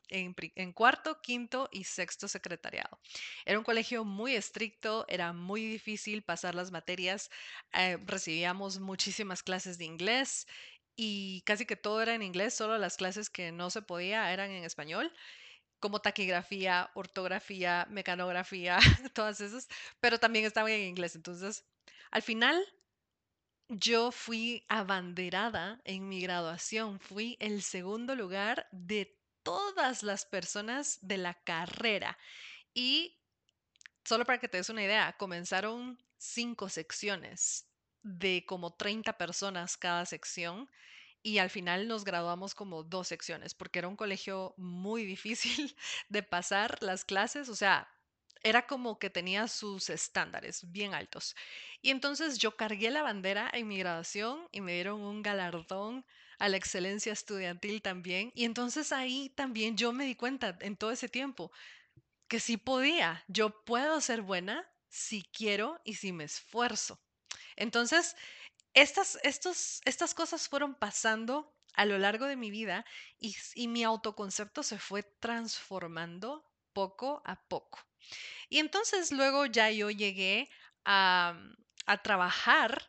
en, 0.08 0.72
cuarto, 0.72 1.20
quinto 1.20 1.68
y 1.72 1.84
sexto 1.84 2.28
secretariado. 2.28 2.98
Era 3.44 3.58
un 3.58 3.64
colegio 3.64 4.04
muy 4.04 4.34
estricto, 4.34 5.04
era 5.08 5.32
muy 5.32 5.66
difícil 5.66 6.22
pasar 6.22 6.54
las 6.54 6.70
materias, 6.72 7.30
eh, 7.72 7.98
recibíamos 8.04 8.78
muchísimas 8.80 9.42
clases 9.42 9.78
de 9.78 9.84
inglés 9.84 10.46
y 10.96 11.42
casi 11.42 11.66
que 11.66 11.76
todo 11.76 12.00
era 12.02 12.14
en 12.14 12.22
inglés, 12.22 12.54
solo 12.54 12.78
las 12.78 12.96
clases 12.96 13.30
que 13.30 13.52
no 13.52 13.70
se 13.70 13.82
podía 13.82 14.32
eran 14.32 14.50
en 14.50 14.64
español 14.64 15.12
como 15.80 16.00
taquigrafía, 16.00 16.90
ortografía, 16.94 17.86
mecanografía, 17.90 18.78
todas 19.14 19.40
esas, 19.40 19.68
pero 20.00 20.18
también 20.18 20.44
estaban 20.44 20.72
en 20.72 20.88
inglés. 20.88 21.16
Entonces, 21.16 21.64
al 22.10 22.22
final, 22.22 22.64
yo 23.68 24.12
fui 24.12 24.64
abanderada 24.68 25.80
en 25.84 26.08
mi 26.08 26.20
graduación, 26.20 27.00
fui 27.00 27.36
el 27.40 27.62
segundo 27.62 28.14
lugar 28.14 28.68
de 28.70 29.15
todas 29.46 30.02
las 30.02 30.26
personas 30.26 30.98
de 31.02 31.18
la 31.18 31.34
carrera. 31.34 32.18
Y 32.74 33.16
solo 34.04 34.24
para 34.24 34.40
que 34.40 34.48
te 34.48 34.56
des 34.56 34.70
una 34.70 34.82
idea, 34.82 35.16
comenzaron 35.16 36.02
cinco 36.18 36.68
secciones 36.68 37.68
de 38.02 38.44
como 38.44 38.74
30 38.74 39.12
personas 39.12 39.76
cada 39.76 40.04
sección 40.04 40.68
y 41.22 41.38
al 41.38 41.48
final 41.48 41.86
nos 41.86 42.04
graduamos 42.04 42.56
como 42.56 42.82
dos 42.82 43.06
secciones 43.06 43.54
porque 43.54 43.78
era 43.78 43.88
un 43.88 43.96
colegio 43.96 44.52
muy 44.56 45.06
difícil 45.06 45.76
de 46.08 46.24
pasar 46.24 46.82
las 46.82 47.04
clases, 47.04 47.48
o 47.48 47.54
sea, 47.54 47.88
era 48.46 48.66
como 48.68 49.00
que 49.00 49.10
tenía 49.10 49.48
sus 49.48 49.90
estándares 49.90 50.70
bien 50.70 50.94
altos. 50.94 51.34
Y 51.82 51.90
entonces 51.90 52.38
yo 52.38 52.56
cargué 52.56 52.90
la 52.92 53.02
bandera 53.02 53.50
en 53.52 53.66
mi 53.66 53.76
graduación 53.76 54.48
y 54.52 54.60
me 54.60 54.74
dieron 54.74 55.00
un 55.00 55.20
galardón 55.20 56.06
a 56.38 56.48
la 56.48 56.56
excelencia 56.56 57.12
estudiantil 57.12 57.82
también. 57.82 58.30
Y 58.36 58.44
entonces 58.44 58.92
ahí 58.92 59.30
también 59.30 59.76
yo 59.76 59.92
me 59.92 60.04
di 60.04 60.14
cuenta 60.14 60.56
en 60.60 60.76
todo 60.76 60.92
ese 60.92 61.08
tiempo 61.08 61.50
que 62.28 62.38
sí 62.38 62.56
podía, 62.56 63.24
yo 63.26 63.64
puedo 63.64 64.00
ser 64.00 64.22
buena 64.22 64.64
si 64.88 65.24
quiero 65.24 65.80
y 65.84 65.94
si 65.94 66.12
me 66.12 66.24
esfuerzo. 66.24 67.00
Entonces, 67.56 68.14
estas, 68.74 69.18
estos, 69.24 69.80
estas 69.84 70.14
cosas 70.14 70.48
fueron 70.48 70.76
pasando 70.76 71.52
a 71.74 71.84
lo 71.84 71.98
largo 71.98 72.26
de 72.26 72.36
mi 72.36 72.52
vida 72.52 72.84
y, 73.18 73.36
y 73.56 73.66
mi 73.66 73.82
autoconcepto 73.82 74.62
se 74.62 74.78
fue 74.78 75.02
transformando 75.02 76.44
poco 76.76 77.22
a 77.24 77.36
poco. 77.48 77.78
Y 78.50 78.58
entonces 78.60 79.12
luego 79.12 79.46
ya 79.46 79.70
yo 79.70 79.90
llegué 79.90 80.50
a, 80.84 81.40
a 81.86 82.02
trabajar 82.02 82.82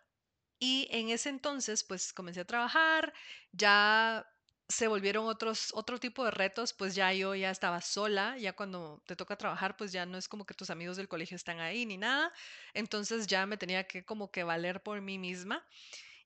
y 0.60 0.88
en 0.91 1.10
ese 1.10 1.29
entonces, 1.29 1.84
pues 1.84 2.13
comencé 2.13 2.41
a 2.41 2.46
trabajar, 2.46 3.13
ya 3.51 4.25
se 4.70 4.88
volvieron 4.89 5.27
otros, 5.27 5.72
otro 5.74 6.00
tipo 6.00 6.25
de 6.25 6.32
retos, 6.32 6.74
pues 6.74 6.96
ya 6.96 7.13
yo 7.13 7.36
ya 7.36 7.51
estaba 7.51 7.82
sola, 7.82 8.38
ya 8.38 8.53
cuando 8.53 9.03
te 9.08 9.15
toca 9.15 9.38
trabajar, 9.38 9.77
pues 9.77 9.91
ya 9.94 10.06
no 10.06 10.17
es 10.17 10.27
como 10.27 10.46
que 10.46 10.56
tus 10.56 10.70
amigos 10.72 10.98
del 10.98 11.08
colegio 11.08 11.36
están 11.38 11.60
ahí 11.62 11.86
ni 11.86 11.98
nada, 11.98 12.34
entonces 12.74 13.27
ya 13.27 13.46
me 13.46 13.58
tenía 13.58 13.86
que 13.88 14.03
como 14.06 14.32
que 14.32 14.44
valer 14.44 14.84
por 14.84 15.01
mí 15.01 15.20
misma. 15.20 15.65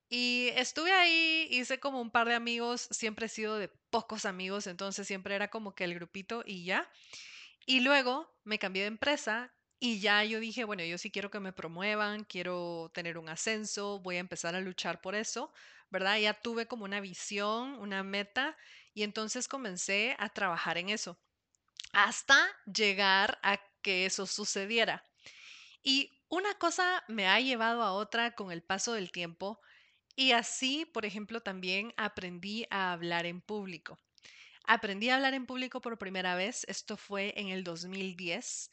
Y 0.10 0.50
estuve 0.56 0.92
ahí, 0.92 1.48
hice 1.52 1.80
como 1.80 2.02
un 2.02 2.12
par 2.12 2.28
de 2.28 2.36
amigos, 2.36 2.88
siempre 2.92 3.28
he 3.28 3.30
sido 3.30 3.58
de 3.58 3.70
pocos 3.90 4.26
amigos, 4.26 4.68
entonces 4.68 5.08
siempre 5.08 5.36
era 5.36 5.50
como 5.50 5.74
que 5.74 5.86
el 5.86 5.94
grupito 5.96 6.44
y 6.46 6.66
ya. 6.66 6.90
Y 7.66 7.82
luego 7.82 8.30
me 8.44 8.60
cambié 8.60 8.84
de 8.84 8.88
empresa 8.88 9.54
y 9.80 10.00
ya 10.00 10.24
yo 10.24 10.40
dije, 10.40 10.64
bueno, 10.64 10.84
yo 10.84 10.98
sí 10.98 11.12
quiero 11.12 11.32
que 11.32 11.40
me 11.40 11.54
promuevan, 11.54 12.24
quiero 12.26 12.92
tener 12.94 13.18
un 13.18 13.30
ascenso, 13.30 14.00
voy 14.00 14.18
a 14.18 14.20
empezar 14.20 14.56
a 14.56 14.60
luchar 14.62 15.02
por 15.02 15.16
eso, 15.16 15.52
¿verdad? 15.90 16.20
Ya 16.20 16.34
tuve 16.36 16.68
como 16.68 16.86
una 16.86 17.00
visión, 17.02 17.74
una 17.80 18.04
meta, 18.04 18.58
y 18.94 19.04
entonces 19.04 19.48
comencé 19.48 20.16
a 20.20 20.30
trabajar 20.30 20.78
en 20.78 20.90
eso, 20.90 21.20
hasta 21.94 22.48
llegar 22.66 23.40
a 23.44 23.60
que 23.84 24.06
eso 24.06 24.28
sucediera. 24.28 25.06
Y 25.84 26.12
una 26.30 26.56
cosa 26.56 27.04
me 27.08 27.28
ha 27.28 27.40
llevado 27.42 27.84
a 27.84 27.94
otra 27.94 28.32
con 28.36 28.52
el 28.52 28.64
paso 28.64 28.94
del 28.94 29.12
tiempo, 29.12 29.62
y 30.16 30.34
así, 30.34 30.86
por 30.86 31.06
ejemplo, 31.06 31.42
también 31.42 31.94
aprendí 31.98 32.66
a 32.72 32.94
hablar 32.94 33.26
en 33.28 33.42
público. 33.42 33.98
Aprendí 34.66 35.10
a 35.10 35.16
hablar 35.16 35.34
en 35.34 35.46
público 35.46 35.82
por 35.82 35.98
primera 35.98 36.36
vez, 36.36 36.66
esto 36.68 36.98
fue 36.98 37.34
en 37.38 37.48
el 37.50 37.64
2010 37.64 38.72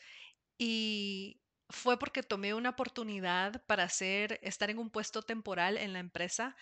y 0.59 1.41
fue 1.71 1.99
porque 1.99 2.23
tomé 2.23 2.55
una 2.55 2.71
oportunidad 2.71 3.65
para 3.67 3.85
hacer, 3.85 4.39
estar 4.43 4.71
en 4.71 4.79
un 4.79 4.91
puesto 4.91 5.23
temporal 5.23 5.77
en 5.77 5.93
la 5.93 5.99
empresa 6.01 6.57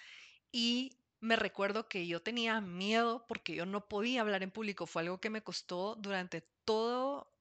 y 0.53 1.01
me 1.21 1.37
recuerdo 1.37 1.89
que 1.89 2.07
yo 2.07 2.23
tenía 2.23 2.61
miedo 2.61 3.27
porque 3.29 3.55
yo 3.55 3.67
no 3.67 3.89
podía 3.89 4.23
hablar 4.23 4.43
en 4.43 4.53
público. 4.53 4.87
Fue 4.87 5.03
algo 5.03 5.21
que 5.21 5.31
me 5.31 5.43
costó 5.43 5.97
durante 5.97 6.43
todo, 6.65 7.35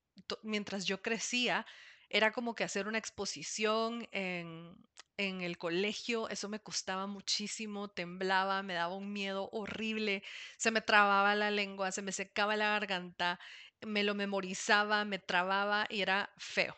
mientras 0.44 0.86
yo 0.86 1.02
crecía. 1.02 1.66
Era 2.10 2.32
como 2.32 2.56
que 2.56 2.64
hacer 2.64 2.88
una 2.88 2.98
exposición 2.98 4.08
en, 4.12 4.76
en 5.18 5.42
el 5.42 5.58
colegio, 5.58 6.30
eso 6.30 6.50
me 6.50 6.60
costaba 6.60 7.08
muchísimo, 7.08 7.90
temblaba, 7.90 8.64
me 8.64 8.74
daba 8.74 8.96
un 8.96 9.12
miedo 9.14 9.50
horrible, 9.52 10.24
se 10.58 10.72
me 10.72 10.82
trababa 10.82 11.36
la 11.36 11.52
lengua, 11.52 11.92
se 11.92 12.02
me 12.02 12.12
secaba 12.12 12.56
la 12.56 12.70
garganta 12.70 13.40
me 13.82 14.04
lo 14.04 14.16
memorizaba, 14.16 15.06
me 15.06 15.20
trababa 15.20 15.86
y 15.90 16.02
era 16.02 16.34
feo. 16.38 16.76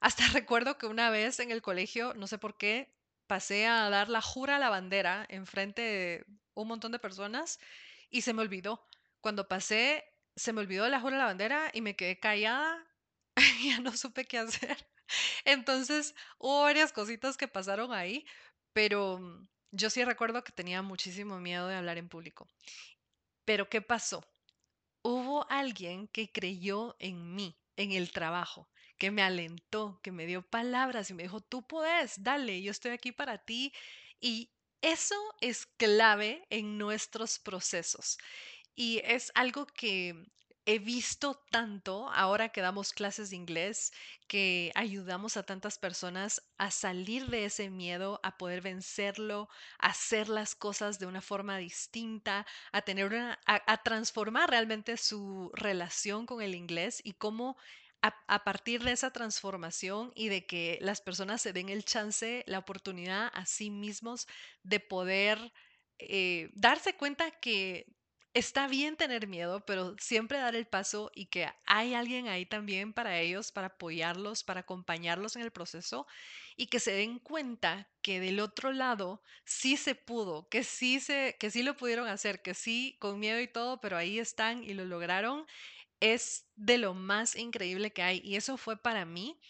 Hasta 0.00 0.24
recuerdo 0.32 0.78
que 0.78 0.86
una 0.86 1.10
vez 1.10 1.40
en 1.40 1.50
el 1.50 1.62
colegio, 1.62 2.14
no 2.14 2.26
sé 2.26 2.38
por 2.38 2.56
qué, 2.56 2.94
pasé 3.26 3.66
a 3.66 3.90
dar 3.90 4.08
la 4.08 4.22
jura 4.22 4.56
a 4.56 4.58
la 4.58 4.70
bandera 4.70 5.26
en 5.28 5.46
frente 5.46 5.82
de 5.82 6.24
un 6.54 6.68
montón 6.68 6.92
de 6.92 6.98
personas 6.98 7.60
y 8.10 8.22
se 8.22 8.32
me 8.32 8.42
olvidó. 8.42 8.86
Cuando 9.20 9.48
pasé, 9.48 10.04
se 10.36 10.52
me 10.52 10.60
olvidó 10.60 10.88
la 10.88 11.00
jura 11.00 11.16
a 11.16 11.18
la 11.18 11.24
bandera 11.26 11.70
y 11.72 11.82
me 11.82 11.96
quedé 11.96 12.18
callada 12.18 12.87
ya 13.64 13.80
no 13.80 13.96
supe 13.96 14.24
qué 14.24 14.38
hacer. 14.38 14.76
Entonces, 15.44 16.14
hubo 16.38 16.62
varias 16.62 16.92
cositas 16.92 17.36
que 17.36 17.48
pasaron 17.48 17.92
ahí, 17.92 18.26
pero 18.72 19.18
mm, 19.18 19.48
yo 19.72 19.90
sí 19.90 20.04
recuerdo 20.04 20.44
que 20.44 20.52
tenía 20.52 20.82
muchísimo 20.82 21.40
miedo 21.40 21.68
de 21.68 21.76
hablar 21.76 21.98
en 21.98 22.08
público. 22.08 22.48
Pero 23.44 23.68
¿qué 23.68 23.80
pasó? 23.82 24.24
Hubo 25.02 25.50
alguien 25.50 26.08
que 26.08 26.30
creyó 26.32 26.96
en 26.98 27.34
mí, 27.34 27.58
en 27.76 27.92
el 27.92 28.12
trabajo, 28.12 28.68
que 28.98 29.10
me 29.10 29.22
alentó, 29.22 30.00
que 30.02 30.12
me 30.12 30.26
dio 30.26 30.42
palabras 30.42 31.10
y 31.10 31.14
me 31.14 31.24
dijo, 31.24 31.40
tú 31.40 31.66
puedes, 31.66 32.22
dale, 32.22 32.62
yo 32.62 32.70
estoy 32.70 32.92
aquí 32.92 33.12
para 33.12 33.38
ti. 33.38 33.72
Y 34.20 34.52
eso 34.82 35.16
es 35.40 35.66
clave 35.66 36.46
en 36.50 36.78
nuestros 36.78 37.38
procesos. 37.38 38.18
Y 38.74 39.00
es 39.04 39.32
algo 39.34 39.66
que 39.66 40.14
he 40.68 40.78
visto 40.78 41.34
tanto 41.50 42.10
ahora 42.10 42.50
que 42.50 42.60
damos 42.60 42.92
clases 42.92 43.30
de 43.30 43.36
inglés, 43.36 43.90
que 44.26 44.70
ayudamos 44.74 45.38
a 45.38 45.42
tantas 45.42 45.78
personas 45.78 46.42
a 46.58 46.70
salir 46.70 47.28
de 47.28 47.46
ese 47.46 47.70
miedo, 47.70 48.20
a 48.22 48.36
poder 48.36 48.60
vencerlo, 48.60 49.48
a 49.78 49.86
hacer 49.88 50.28
las 50.28 50.54
cosas 50.54 50.98
de 50.98 51.06
una 51.06 51.22
forma 51.22 51.56
distinta, 51.56 52.46
a 52.70 52.82
tener 52.82 53.06
una, 53.06 53.40
a, 53.46 53.82
transformar 53.82 54.50
realmente 54.50 54.98
su 54.98 55.50
relación 55.54 56.26
con 56.26 56.42
el 56.42 56.54
inglés 56.54 57.00
y 57.02 57.14
cómo 57.14 57.56
a, 58.02 58.14
a 58.26 58.44
partir 58.44 58.84
de 58.84 58.92
esa 58.92 59.10
transformación 59.10 60.12
y 60.14 60.28
de 60.28 60.44
que 60.44 60.76
las 60.82 61.00
personas 61.00 61.40
se 61.40 61.54
den 61.54 61.70
el 61.70 61.86
chance, 61.86 62.44
la 62.46 62.58
oportunidad 62.58 63.30
a 63.32 63.46
sí 63.46 63.70
mismos 63.70 64.26
de 64.64 64.80
poder 64.80 65.50
eh, 65.98 66.50
darse 66.52 66.94
cuenta 66.94 67.30
que 67.30 67.86
está 68.38 68.68
bien 68.68 68.96
tener 68.96 69.26
miedo, 69.26 69.64
pero 69.66 69.96
siempre 69.98 70.38
dar 70.38 70.54
el 70.54 70.66
paso 70.66 71.10
y 71.14 71.26
que 71.26 71.48
hay 71.66 71.94
alguien 71.94 72.28
ahí 72.28 72.46
también 72.46 72.92
para 72.92 73.18
ellos, 73.20 73.52
para 73.52 73.68
apoyarlos, 73.68 74.44
para 74.44 74.60
acompañarlos 74.60 75.36
en 75.36 75.42
el 75.42 75.50
proceso 75.52 76.06
y 76.56 76.66
que 76.68 76.80
se 76.80 76.92
den 76.92 77.18
cuenta 77.18 77.90
que 78.02 78.20
del 78.20 78.40
otro 78.40 78.72
lado 78.72 79.22
sí 79.44 79.76
se 79.76 79.94
pudo, 79.94 80.48
que 80.48 80.64
sí 80.64 81.00
se 81.00 81.36
que 81.40 81.50
sí 81.50 81.62
lo 81.62 81.76
pudieron 81.76 82.08
hacer, 82.08 82.42
que 82.42 82.54
sí 82.54 82.96
con 83.00 83.18
miedo 83.20 83.40
y 83.40 83.48
todo, 83.48 83.80
pero 83.80 83.96
ahí 83.96 84.18
están 84.18 84.64
y 84.64 84.74
lo 84.74 84.84
lograron, 84.84 85.46
es 86.00 86.46
de 86.56 86.78
lo 86.78 86.94
más 86.94 87.36
increíble 87.36 87.92
que 87.92 88.02
hay 88.02 88.20
y 88.24 88.36
eso 88.36 88.56
fue 88.56 88.76
para 88.82 89.04
mí 89.04 89.40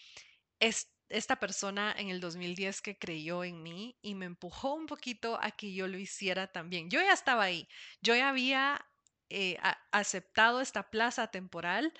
es 0.59 0.93
esta 1.09 1.37
persona 1.37 1.93
en 1.97 2.09
el 2.09 2.19
2010 2.19 2.81
que 2.81 2.97
creyó 2.97 3.43
en 3.43 3.63
mí 3.63 3.97
y 4.01 4.15
me 4.15 4.25
empujó 4.25 4.73
un 4.75 4.85
poquito 4.85 5.39
a 5.41 5.51
que 5.51 5.73
yo 5.73 5.87
lo 5.87 5.97
hiciera 5.97 6.47
también. 6.47 6.89
Yo 6.89 7.01
ya 7.01 7.13
estaba 7.13 7.43
ahí, 7.43 7.67
yo 8.01 8.15
ya 8.15 8.29
había 8.29 8.85
eh, 9.29 9.57
aceptado 9.91 10.61
esta 10.61 10.89
plaza 10.89 11.27
temporal 11.27 11.93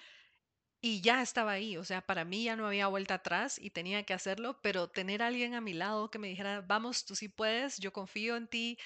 y 0.81 1.01
ya 1.01 1.21
estaba 1.21 1.51
ahí, 1.53 1.75
o 1.77 1.83
sea, 1.83 2.01
para 2.01 2.23
mí 2.23 2.43
ya 2.45 2.55
no 2.55 2.65
había 2.67 2.87
vuelta 2.87 3.15
atrás 3.15 3.59
y 3.59 3.71
tenía 3.71 4.03
que 4.03 4.13
hacerlo, 4.13 4.61
pero 4.61 4.89
tener 4.89 5.21
alguien 5.21 5.53
a 5.53 5.61
mi 5.61 5.73
lado 5.73 6.09
que 6.09 6.19
me 6.19 6.29
dijera, 6.29 6.61
vamos, 6.61 7.05
tú 7.05 7.15
sí 7.15 7.27
puedes, 7.27 7.79
yo 7.79 7.91
confío 7.91 8.37
en 8.37 8.47
ti 8.47 8.77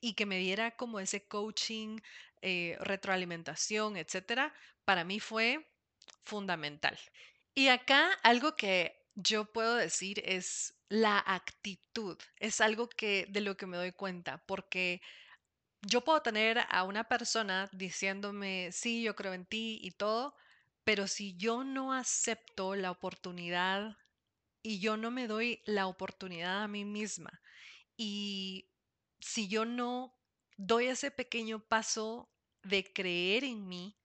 y 0.00 0.14
que 0.14 0.26
me 0.26 0.38
diera 0.38 0.76
como 0.76 0.98
ese 1.00 1.26
coaching, 1.28 1.98
eh, 2.40 2.76
retroalimentación, 2.80 3.96
etcétera, 3.98 4.54
para 4.84 5.04
mí 5.04 5.20
fue 5.20 5.68
fundamental. 6.24 6.98
Y 7.54 7.68
acá 7.68 8.12
algo 8.22 8.56
que 8.56 9.01
yo 9.14 9.44
puedo 9.52 9.76
decir 9.76 10.22
es 10.24 10.74
la 10.88 11.22
actitud. 11.26 12.18
Es 12.38 12.60
algo 12.60 12.88
que 12.88 13.26
de 13.28 13.40
lo 13.40 13.56
que 13.56 13.66
me 13.66 13.76
doy 13.76 13.92
cuenta, 13.92 14.44
porque 14.46 15.00
yo 15.82 16.02
puedo 16.02 16.22
tener 16.22 16.60
a 16.68 16.84
una 16.84 17.04
persona 17.04 17.68
diciéndome, 17.72 18.70
sí, 18.72 19.02
yo 19.02 19.16
creo 19.16 19.34
en 19.34 19.46
ti 19.46 19.78
y 19.82 19.92
todo, 19.92 20.34
pero 20.84 21.06
si 21.08 21.36
yo 21.36 21.64
no 21.64 21.92
acepto 21.92 22.74
la 22.76 22.90
oportunidad 22.90 23.96
y 24.62 24.80
yo 24.80 24.96
no 24.96 25.10
me 25.10 25.26
doy 25.26 25.62
la 25.66 25.86
oportunidad 25.86 26.62
a 26.62 26.68
mí 26.68 26.84
misma 26.84 27.42
y 27.96 28.70
si 29.20 29.48
yo 29.48 29.64
no 29.64 30.14
doy 30.56 30.86
ese 30.86 31.10
pequeño 31.10 31.60
paso 31.60 32.30
de 32.62 32.92
creer 32.92 33.44
en 33.44 33.68
mí, 33.68 33.96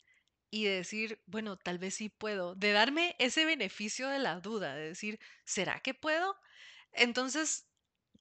y 0.50 0.66
de 0.66 0.72
decir, 0.72 1.22
bueno, 1.27 1.58
tal 1.58 1.77
vez 1.80 1.96
sí 1.96 2.10
puedo, 2.10 2.56
de 2.56 2.72
darme 2.72 3.16
ese 3.20 3.46
beneficio 3.46 4.08
de 4.10 4.20
la 4.20 4.39
duda, 4.39 4.75
de 4.75 4.89
decir, 4.89 5.20
¿será 5.46 5.80
que 5.82 5.94
puedo? 5.94 6.38
Entonces, 6.94 7.70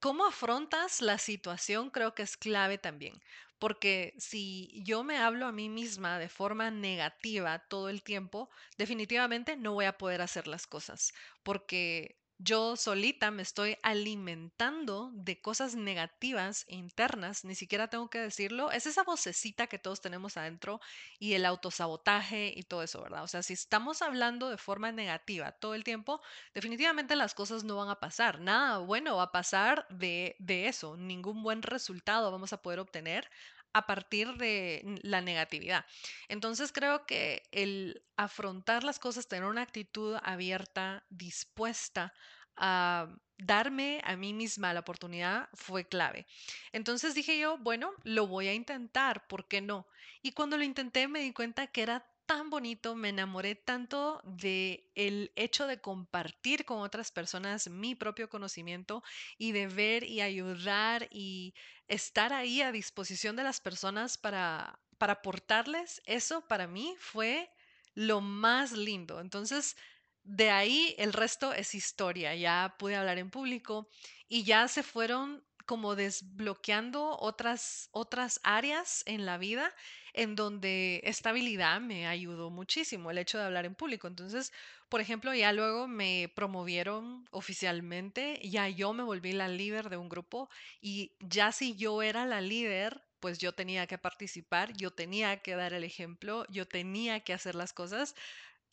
¿cómo 0.00 0.26
afrontas 0.26 1.00
la 1.02 1.18
situación? 1.18 1.90
Creo 1.90 2.14
que 2.14 2.22
es 2.22 2.36
clave 2.36 2.78
también, 2.78 3.20
porque 3.58 4.14
si 4.18 4.82
yo 4.84 5.04
me 5.04 5.18
hablo 5.18 5.46
a 5.46 5.52
mí 5.52 5.68
misma 5.68 6.18
de 6.18 6.28
forma 6.28 6.70
negativa 6.70 7.60
todo 7.68 7.88
el 7.88 8.02
tiempo, 8.02 8.50
definitivamente 8.78 9.56
no 9.56 9.74
voy 9.74 9.86
a 9.86 9.98
poder 9.98 10.20
hacer 10.22 10.46
las 10.48 10.66
cosas, 10.66 11.12
porque 11.42 12.18
yo 12.38 12.76
solita 12.76 13.30
me 13.30 13.42
estoy 13.42 13.78
alimentando 13.82 15.10
de 15.14 15.40
cosas 15.40 15.74
negativas 15.74 16.64
internas, 16.68 17.44
ni 17.44 17.54
siquiera 17.54 17.88
tengo 17.88 18.10
que 18.10 18.18
decirlo, 18.18 18.70
es 18.70 18.86
esa 18.86 19.04
vocecita 19.04 19.66
que 19.66 19.78
todos 19.78 20.00
tenemos 20.00 20.36
adentro 20.36 20.80
y 21.18 21.32
el 21.34 21.46
autosabotaje 21.46 22.52
y 22.54 22.62
todo 22.64 22.82
eso, 22.82 23.02
¿verdad? 23.02 23.24
O 23.24 23.28
sea, 23.28 23.42
si 23.42 23.54
estamos 23.54 24.02
hablando 24.02 24.50
de 24.50 24.58
forma 24.58 24.92
negativa 24.92 25.52
todo 25.52 25.74
el 25.74 25.84
tiempo, 25.84 26.20
definitivamente 26.54 27.16
las 27.16 27.34
cosas 27.34 27.64
no 27.64 27.76
van 27.76 27.88
a 27.88 28.00
pasar. 28.00 28.40
Nada 28.40 28.78
bueno 28.78 29.16
va 29.16 29.24
a 29.24 29.32
pasar 29.32 29.86
de, 29.88 30.36
de 30.38 30.68
eso. 30.68 30.96
Ningún 30.96 31.42
buen 31.42 31.62
resultado 31.62 32.30
vamos 32.30 32.52
a 32.52 32.60
poder 32.62 32.80
obtener 32.80 33.30
a 33.76 33.84
partir 33.84 34.38
de 34.38 34.82
la 35.02 35.20
negatividad. 35.20 35.84
Entonces 36.28 36.72
creo 36.72 37.04
que 37.04 37.42
el 37.52 38.02
afrontar 38.16 38.84
las 38.84 38.98
cosas, 38.98 39.28
tener 39.28 39.44
una 39.44 39.60
actitud 39.60 40.16
abierta, 40.22 41.04
dispuesta 41.10 42.14
a 42.56 43.14
darme 43.36 44.00
a 44.04 44.16
mí 44.16 44.32
misma 44.32 44.72
la 44.72 44.80
oportunidad 44.80 45.50
fue 45.52 45.86
clave. 45.86 46.26
Entonces 46.72 47.14
dije 47.14 47.38
yo, 47.38 47.58
bueno, 47.58 47.92
lo 48.02 48.26
voy 48.26 48.48
a 48.48 48.54
intentar, 48.54 49.26
¿por 49.26 49.46
qué 49.46 49.60
no? 49.60 49.86
Y 50.22 50.32
cuando 50.32 50.56
lo 50.56 50.64
intenté 50.64 51.06
me 51.06 51.20
di 51.20 51.34
cuenta 51.34 51.66
que 51.66 51.82
era 51.82 52.06
tan 52.26 52.50
bonito, 52.50 52.94
me 52.96 53.10
enamoré 53.10 53.54
tanto 53.54 54.20
de 54.24 54.90
el 54.94 55.32
hecho 55.36 55.66
de 55.66 55.80
compartir 55.80 56.64
con 56.64 56.80
otras 56.80 57.10
personas 57.12 57.68
mi 57.68 57.94
propio 57.94 58.28
conocimiento 58.28 59.02
y 59.38 59.52
de 59.52 59.68
ver 59.68 60.04
y 60.04 60.20
ayudar 60.20 61.08
y 61.10 61.54
estar 61.88 62.32
ahí 62.32 62.62
a 62.62 62.72
disposición 62.72 63.36
de 63.36 63.44
las 63.44 63.60
personas 63.60 64.18
para 64.18 64.80
para 64.98 65.14
aportarles, 65.14 66.02
eso 66.06 66.46
para 66.48 66.66
mí 66.66 66.94
fue 66.98 67.50
lo 67.94 68.20
más 68.20 68.72
lindo. 68.72 69.20
Entonces, 69.20 69.76
de 70.22 70.50
ahí 70.50 70.94
el 70.98 71.12
resto 71.12 71.52
es 71.52 71.74
historia. 71.74 72.34
Ya 72.34 72.76
pude 72.78 72.96
hablar 72.96 73.18
en 73.18 73.30
público 73.30 73.88
y 74.28 74.44
ya 74.44 74.68
se 74.68 74.82
fueron 74.82 75.45
como 75.66 75.96
desbloqueando 75.96 77.16
otras, 77.20 77.88
otras 77.92 78.40
áreas 78.44 79.02
en 79.06 79.26
la 79.26 79.38
vida 79.38 79.74
en 80.14 80.34
donde 80.36 81.00
esta 81.04 81.30
habilidad 81.30 81.80
me 81.80 82.06
ayudó 82.06 82.50
muchísimo, 82.50 83.10
el 83.10 83.18
hecho 83.18 83.38
de 83.38 83.44
hablar 83.44 83.66
en 83.66 83.74
público. 83.74 84.06
Entonces, 84.08 84.52
por 84.88 85.00
ejemplo, 85.00 85.34
ya 85.34 85.52
luego 85.52 85.88
me 85.88 86.32
promovieron 86.34 87.26
oficialmente, 87.30 88.40
ya 88.42 88.68
yo 88.68 88.92
me 88.92 89.02
volví 89.02 89.32
la 89.32 89.48
líder 89.48 89.90
de 89.90 89.96
un 89.98 90.08
grupo 90.08 90.48
y 90.80 91.12
ya 91.20 91.52
si 91.52 91.76
yo 91.76 92.02
era 92.02 92.24
la 92.26 92.40
líder, 92.40 93.02
pues 93.20 93.38
yo 93.38 93.52
tenía 93.52 93.86
que 93.86 93.98
participar, 93.98 94.72
yo 94.74 94.90
tenía 94.92 95.38
que 95.42 95.56
dar 95.56 95.72
el 95.74 95.84
ejemplo, 95.84 96.46
yo 96.48 96.66
tenía 96.66 97.20
que 97.20 97.32
hacer 97.32 97.54
las 97.54 97.72
cosas. 97.72 98.14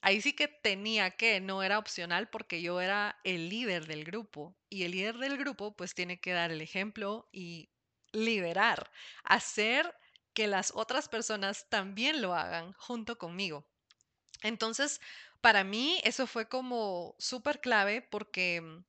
Ahí 0.05 0.21
sí 0.21 0.33
que 0.33 0.49
tenía 0.49 1.11
que, 1.11 1.39
no 1.39 1.63
era 1.63 1.79
opcional 1.79 2.29
porque 2.29 2.61
yo 2.61 2.81
era 2.81 3.19
el 3.23 3.47
líder 3.49 3.87
del 3.87 4.03
grupo 4.03 4.57
y 4.69 4.83
el 4.83 4.91
líder 4.91 5.17
del 5.17 5.37
grupo 5.37 5.75
pues 5.77 5.95
tiene 5.95 6.19
que 6.19 6.33
dar 6.33 6.51
el 6.51 6.59
ejemplo 6.61 7.29
y 7.31 7.71
liderar, 8.11 8.91
hacer 9.23 9.95
que 10.33 10.47
las 10.47 10.73
otras 10.75 11.07
personas 11.07 11.69
también 11.69 12.21
lo 12.21 12.35
hagan 12.35 12.73
junto 12.73 13.17
conmigo. 13.17 13.65
Entonces, 14.43 15.01
para 15.41 15.63
mí 15.63 16.01
eso 16.03 16.27
fue 16.27 16.49
como 16.49 17.15
súper 17.19 17.61
clave 17.61 18.01
porque 18.01 18.61
mm, 18.61 18.85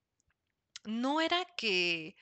no 0.86 1.20
era 1.20 1.44
que, 1.56 2.16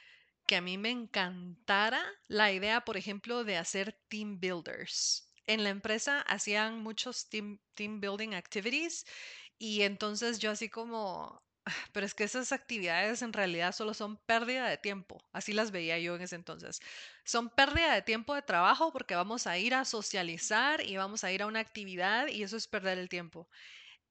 que 0.47 0.57
a 0.57 0.63
mí 0.63 0.79
me 0.79 0.91
encantara 0.91 2.03
la 2.29 2.53
idea, 2.53 2.83
por 2.85 2.97
ejemplo, 2.99 3.45
de 3.45 3.57
hacer 3.59 3.93
team 4.09 4.41
builders. 4.41 5.32
En 5.47 5.65
la 5.65 5.71
empresa 5.71 6.21
hacían 6.21 6.81
muchos 6.83 7.29
team, 7.29 7.59
building 7.77 8.35
activities 8.35 9.05
y 9.59 9.83
entonces 9.83 10.39
yo 10.39 10.51
así 10.53 10.69
como, 10.71 11.43
"Ah, 11.67 11.73
pero 11.93 12.07
es 12.07 12.15
que 12.15 12.25
esas 12.25 12.53
actividades 12.53 13.23
en 13.23 13.33
realidad 13.33 13.73
solo 13.73 13.95
son 13.95 14.19
pérdida 14.27 14.69
de 14.69 14.79
tiempo. 14.79 15.19
Así 15.33 15.53
las 15.53 15.71
veía 15.73 15.99
yo 15.99 16.17
en 16.17 16.23
ese 16.23 16.37
entonces. 16.37 16.81
Son 17.25 17.51
pérdida 17.51 17.95
de 17.95 18.03
tiempo 18.03 18.35
de 18.35 18.43
trabajo 18.43 18.93
porque 18.93 19.15
vamos 19.17 19.47
a 19.47 19.59
ir 19.59 19.75
a 19.75 19.85
socializar 19.85 20.85
y 20.87 20.97
vamos 20.97 21.25
a 21.25 21.33
ir 21.33 21.43
a 21.43 21.47
una 21.47 21.61
actividad 21.61 22.29
y 22.29 22.43
eso 22.45 22.57
es 22.57 22.69
perder 22.69 22.99
el 22.99 23.09
tiempo. 23.09 23.49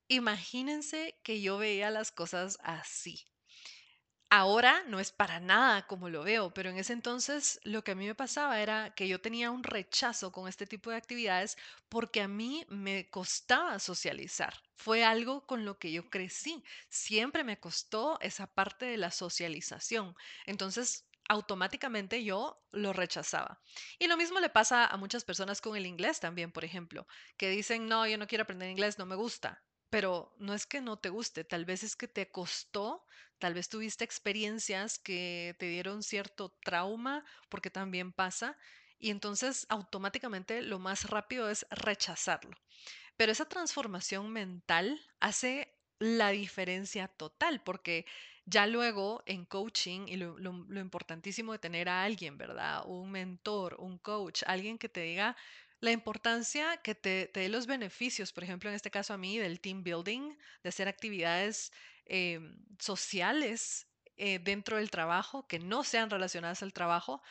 Imagínense 0.10 1.20
que 1.24 1.42
yo 1.42 1.58
veía 1.58 1.90
las 1.92 2.12
cosas 2.12 2.58
así. 2.64 3.26
Ahora 4.34 4.84
no 4.88 5.00
es 5.02 5.12
para 5.12 5.40
nada 5.42 5.86
como 5.88 6.08
lo 6.10 6.24
veo, 6.24 6.54
pero 6.54 6.70
en 6.70 6.78
ese 6.78 6.94
entonces 6.94 7.60
lo 7.64 7.84
que 7.84 7.92
a 7.92 7.96
mí 7.96 8.08
me 8.08 8.16
pasaba 8.16 8.62
era 8.62 8.94
que 8.96 9.08
yo 9.10 9.20
tenía 9.22 9.52
un 9.52 9.64
rechazo 9.64 10.32
con 10.32 10.48
este 10.48 10.66
tipo 10.66 10.90
de 10.90 10.96
actividades 10.96 11.58
porque 11.90 12.22
a 12.22 12.28
mí 12.30 12.66
me 12.70 13.10
costaba 13.10 13.78
socializar. 13.80 14.54
Fue 14.78 15.04
algo 15.04 15.46
con 15.46 15.66
lo 15.66 15.78
que 15.80 15.92
yo 15.92 16.10
crecí. 16.10 16.64
Siempre 16.90 17.44
me 17.44 17.60
costó 17.60 18.18
esa 18.22 18.48
parte 18.48 18.86
de 18.86 18.96
la 18.98 19.12
socialización. 19.12 20.16
Entonces, 20.46 21.06
automáticamente 21.28 22.24
yo 22.24 22.64
lo 22.72 22.94
rechazaba. 22.94 23.62
Y 24.00 24.08
lo 24.08 24.16
mismo 24.18 24.40
le 24.40 24.50
pasa 24.50 24.86
a 24.88 24.96
muchas 24.98 25.26
personas 25.26 25.60
con 25.62 25.76
el 25.76 25.86
inglés 25.86 26.20
también, 26.22 26.52
por 26.54 26.64
ejemplo, 26.64 27.06
que 27.38 27.50
dicen, 27.50 27.88
no, 27.88 28.08
yo 28.08 28.18
no 28.18 28.28
quiero 28.28 28.44
aprender 28.44 28.70
inglés, 28.70 28.98
no 28.98 29.06
me 29.06 29.16
gusta. 29.16 29.62
Pero 29.92 30.34
no 30.40 30.56
es 30.56 30.66
que 30.66 30.82
no 30.82 30.98
te 30.98 31.10
guste, 31.10 31.44
tal 31.44 31.66
vez 31.66 31.84
es 31.84 31.96
que 31.96 32.08
te 32.08 32.32
costó 32.32 33.06
Tal 33.42 33.56
vez 33.56 33.70
tuviste 33.70 34.04
experiencias 34.04 35.00
que 35.00 35.56
te 35.58 35.66
dieron 35.66 36.04
cierto 36.04 36.50
trauma, 36.64 37.26
porque 37.50 37.72
también 37.72 38.14
pasa, 38.14 38.56
y 39.00 39.10
entonces 39.10 39.66
automáticamente 39.68 40.62
lo 40.62 40.78
más 40.78 41.10
rápido 41.10 41.50
es 41.50 41.66
rechazarlo. 41.72 42.56
Pero 43.18 43.32
esa 43.32 43.46
transformación 43.46 44.32
mental 44.32 45.00
hace 45.20 45.74
la 46.00 46.30
diferencia 46.30 47.08
total, 47.08 47.64
porque 47.64 48.06
ya 48.46 48.68
luego 48.68 49.24
en 49.26 49.46
coaching, 49.46 50.08
y 50.08 50.18
lo, 50.18 50.38
lo 50.40 50.80
importantísimo 50.80 51.52
de 51.54 51.60
tener 51.60 51.90
a 51.90 52.04
alguien, 52.04 52.38
¿verdad? 52.38 52.84
Un 52.88 53.12
mentor, 53.12 53.76
un 53.80 53.98
coach, 54.00 54.44
alguien 54.48 54.78
que 54.78 54.90
te 54.90 55.02
diga 55.02 55.36
la 55.82 55.92
importancia 55.92 56.78
que 56.78 56.96
te, 56.96 57.28
te 57.28 57.42
dé 57.42 57.50
los 57.50 57.66
beneficios, 57.68 58.32
por 58.32 58.44
ejemplo, 58.44 58.70
en 58.70 58.76
este 58.76 58.92
caso 58.92 59.14
a 59.14 59.18
mí, 59.18 59.38
del 59.40 59.60
team 59.60 59.84
building, 59.84 60.38
de 60.64 60.70
hacer 60.70 60.88
actividades 60.88 61.72
em, 62.06 62.56
sociales 62.80 63.88
eh, 64.18 64.40
dentro 64.40 64.78
del 64.78 64.92
trabajo, 64.92 65.48
que 65.48 65.60
no 65.60 65.84
sean 65.84 66.12
relacionadas 66.12 66.62
al 66.62 66.74
trabajo, 66.74 67.22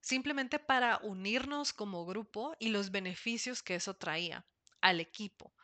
simplemente 0.00 0.58
para 0.58 0.98
unirnos 0.98 1.72
como 1.72 2.04
grupo 2.04 2.54
y 2.58 2.68
los 2.68 2.90
beneficios 2.90 3.62
que 3.62 3.76
eso 3.76 3.94
traía 3.94 4.46
al 4.82 5.00
equipo. 5.00 5.54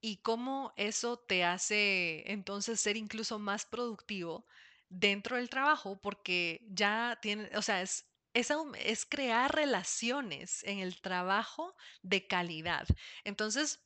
Y 0.00 0.22
cómo 0.22 0.72
eso 0.76 1.18
te 1.18 1.44
hace 1.44 2.24
entonces 2.32 2.80
ser 2.80 2.96
incluso 2.96 3.38
más 3.38 3.66
productivo 3.66 4.46
dentro 4.88 5.36
del 5.36 5.50
trabajo 5.50 6.00
porque 6.00 6.66
ya 6.70 7.18
tiene, 7.20 7.50
o 7.56 7.62
sea, 7.62 7.82
es, 7.82 8.09
es, 8.34 8.52
es 8.78 9.06
crear 9.06 9.54
relaciones 9.54 10.62
en 10.64 10.78
el 10.78 11.00
trabajo 11.00 11.76
de 12.02 12.26
calidad. 12.26 12.86
Entonces, 13.24 13.80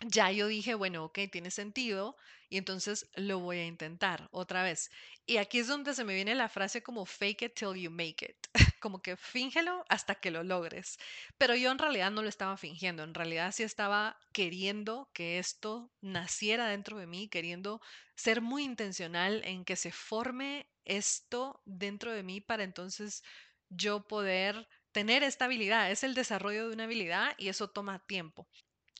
ya 0.00 0.30
yo 0.30 0.46
dije, 0.46 0.74
bueno, 0.74 1.04
ok, 1.04 1.18
tiene 1.30 1.50
sentido 1.50 2.16
y 2.48 2.56
entonces 2.56 3.10
lo 3.14 3.40
voy 3.40 3.58
a 3.58 3.66
intentar 3.66 4.28
otra 4.30 4.62
vez. 4.62 4.90
Y 5.26 5.38
aquí 5.38 5.58
es 5.58 5.66
donde 5.66 5.94
se 5.94 6.04
me 6.04 6.14
viene 6.14 6.34
la 6.34 6.48
frase 6.48 6.82
como 6.82 7.04
fake 7.04 7.42
it 7.42 7.54
till 7.54 7.74
you 7.74 7.90
make 7.90 8.24
it, 8.24 8.36
como 8.80 9.02
que 9.02 9.16
fíngelo 9.16 9.84
hasta 9.88 10.14
que 10.14 10.30
lo 10.30 10.44
logres. 10.44 10.98
Pero 11.36 11.54
yo 11.56 11.70
en 11.70 11.78
realidad 11.78 12.10
no 12.10 12.22
lo 12.22 12.28
estaba 12.28 12.56
fingiendo, 12.56 13.02
en 13.02 13.14
realidad 13.14 13.52
sí 13.52 13.64
estaba 13.64 14.18
queriendo 14.32 15.10
que 15.12 15.38
esto 15.38 15.92
naciera 16.00 16.68
dentro 16.68 16.98
de 16.98 17.06
mí, 17.06 17.28
queriendo 17.28 17.80
ser 18.14 18.40
muy 18.40 18.64
intencional 18.64 19.42
en 19.44 19.64
que 19.64 19.76
se 19.76 19.92
forme 19.92 20.68
esto 20.84 21.60
dentro 21.66 22.12
de 22.12 22.22
mí 22.22 22.40
para 22.40 22.64
entonces 22.64 23.22
yo 23.68 24.06
poder 24.06 24.68
tener 24.92 25.22
esta 25.22 25.46
habilidad. 25.46 25.90
Es 25.90 26.04
el 26.04 26.14
desarrollo 26.14 26.68
de 26.68 26.74
una 26.74 26.84
habilidad 26.84 27.34
y 27.38 27.48
eso 27.48 27.68
toma 27.68 28.04
tiempo. 28.06 28.48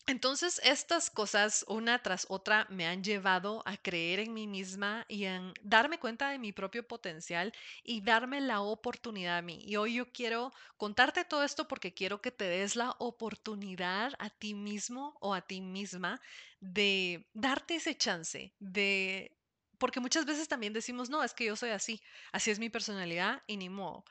Entonces, 0.08 0.58
estas 0.64 1.10
cosas 1.10 1.66
una 1.68 2.02
tras 2.02 2.24
otra 2.30 2.66
me 2.70 2.86
han 2.86 3.04
llevado 3.04 3.62
a 3.66 3.76
creer 3.76 4.20
en 4.20 4.32
mí 4.32 4.46
misma 4.46 5.04
y 5.06 5.24
en 5.24 5.52
darme 5.62 5.98
cuenta 5.98 6.30
de 6.30 6.38
mi 6.38 6.50
propio 6.50 6.88
potencial 6.88 7.52
y 7.84 8.00
darme 8.00 8.40
la 8.40 8.62
oportunidad 8.62 9.36
a 9.36 9.42
mí. 9.42 9.60
Y 9.66 9.76
hoy 9.76 9.96
yo 9.96 10.10
quiero 10.10 10.50
contarte 10.78 11.26
todo 11.26 11.44
esto 11.44 11.68
porque 11.68 11.92
quiero 11.92 12.22
que 12.22 12.30
te 12.30 12.44
des 12.44 12.74
la 12.74 12.96
oportunidad 12.98 14.14
a 14.18 14.30
ti 14.30 14.54
mismo 14.54 15.18
o 15.20 15.34
a 15.34 15.42
ti 15.42 15.60
misma 15.60 16.22
de 16.60 17.28
darte 17.34 17.74
ese 17.76 17.94
chance, 17.94 18.54
de... 18.58 19.34
Porque 19.78 20.00
muchas 20.00 20.24
veces 20.24 20.48
también 20.48 20.72
decimos, 20.72 21.10
no, 21.10 21.22
es 21.22 21.34
que 21.34 21.44
yo 21.44 21.54
soy 21.54 21.70
así, 21.70 22.00
así 22.32 22.50
es 22.50 22.58
mi 22.58 22.70
personalidad 22.70 23.42
y 23.46 23.58
ni 23.58 23.68
modo. 23.68 24.04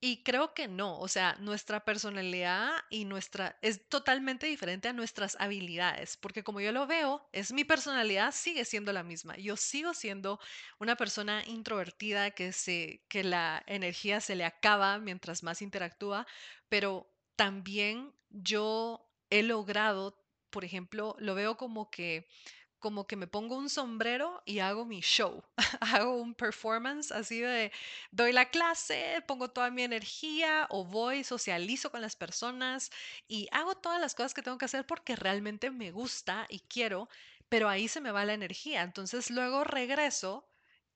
Y 0.00 0.22
creo 0.22 0.54
que 0.54 0.68
no, 0.68 0.96
o 1.00 1.08
sea, 1.08 1.34
nuestra 1.40 1.84
personalidad 1.84 2.70
y 2.88 3.04
nuestra 3.04 3.58
es 3.62 3.88
totalmente 3.88 4.46
diferente 4.46 4.86
a 4.86 4.92
nuestras 4.92 5.36
habilidades, 5.40 6.16
porque 6.16 6.44
como 6.44 6.60
yo 6.60 6.70
lo 6.70 6.86
veo, 6.86 7.28
es 7.32 7.52
mi 7.52 7.64
personalidad 7.64 8.32
sigue 8.32 8.64
siendo 8.64 8.92
la 8.92 9.02
misma. 9.02 9.36
Yo 9.38 9.56
sigo 9.56 9.94
siendo 9.94 10.38
una 10.78 10.94
persona 10.94 11.42
introvertida 11.44 12.30
que 12.30 12.52
se 12.52 13.04
que 13.08 13.24
la 13.24 13.64
energía 13.66 14.20
se 14.20 14.36
le 14.36 14.44
acaba 14.44 14.98
mientras 14.98 15.42
más 15.42 15.62
interactúa, 15.62 16.28
pero 16.68 17.12
también 17.34 18.14
yo 18.30 19.04
he 19.30 19.42
logrado, 19.42 20.24
por 20.50 20.64
ejemplo, 20.64 21.16
lo 21.18 21.34
veo 21.34 21.56
como 21.56 21.90
que 21.90 22.28
como 22.78 23.06
que 23.06 23.16
me 23.16 23.26
pongo 23.26 23.56
un 23.56 23.68
sombrero 23.70 24.42
y 24.44 24.60
hago 24.60 24.84
mi 24.84 25.00
show, 25.00 25.42
hago 25.80 26.16
un 26.20 26.34
performance 26.34 27.12
así 27.12 27.40
de 27.40 27.72
doy 28.10 28.32
la 28.32 28.50
clase, 28.50 29.22
pongo 29.26 29.48
toda 29.50 29.70
mi 29.70 29.82
energía 29.82 30.66
o 30.70 30.84
voy, 30.84 31.24
socializo 31.24 31.90
con 31.90 32.00
las 32.00 32.16
personas 32.16 32.90
y 33.26 33.48
hago 33.52 33.74
todas 33.76 34.00
las 34.00 34.14
cosas 34.14 34.34
que 34.34 34.42
tengo 34.42 34.58
que 34.58 34.66
hacer 34.66 34.86
porque 34.86 35.16
realmente 35.16 35.70
me 35.70 35.90
gusta 35.90 36.46
y 36.48 36.60
quiero, 36.60 37.08
pero 37.48 37.68
ahí 37.68 37.88
se 37.88 38.00
me 38.00 38.10
va 38.12 38.24
la 38.24 38.34
energía. 38.34 38.82
Entonces 38.82 39.30
luego 39.30 39.64
regreso 39.64 40.46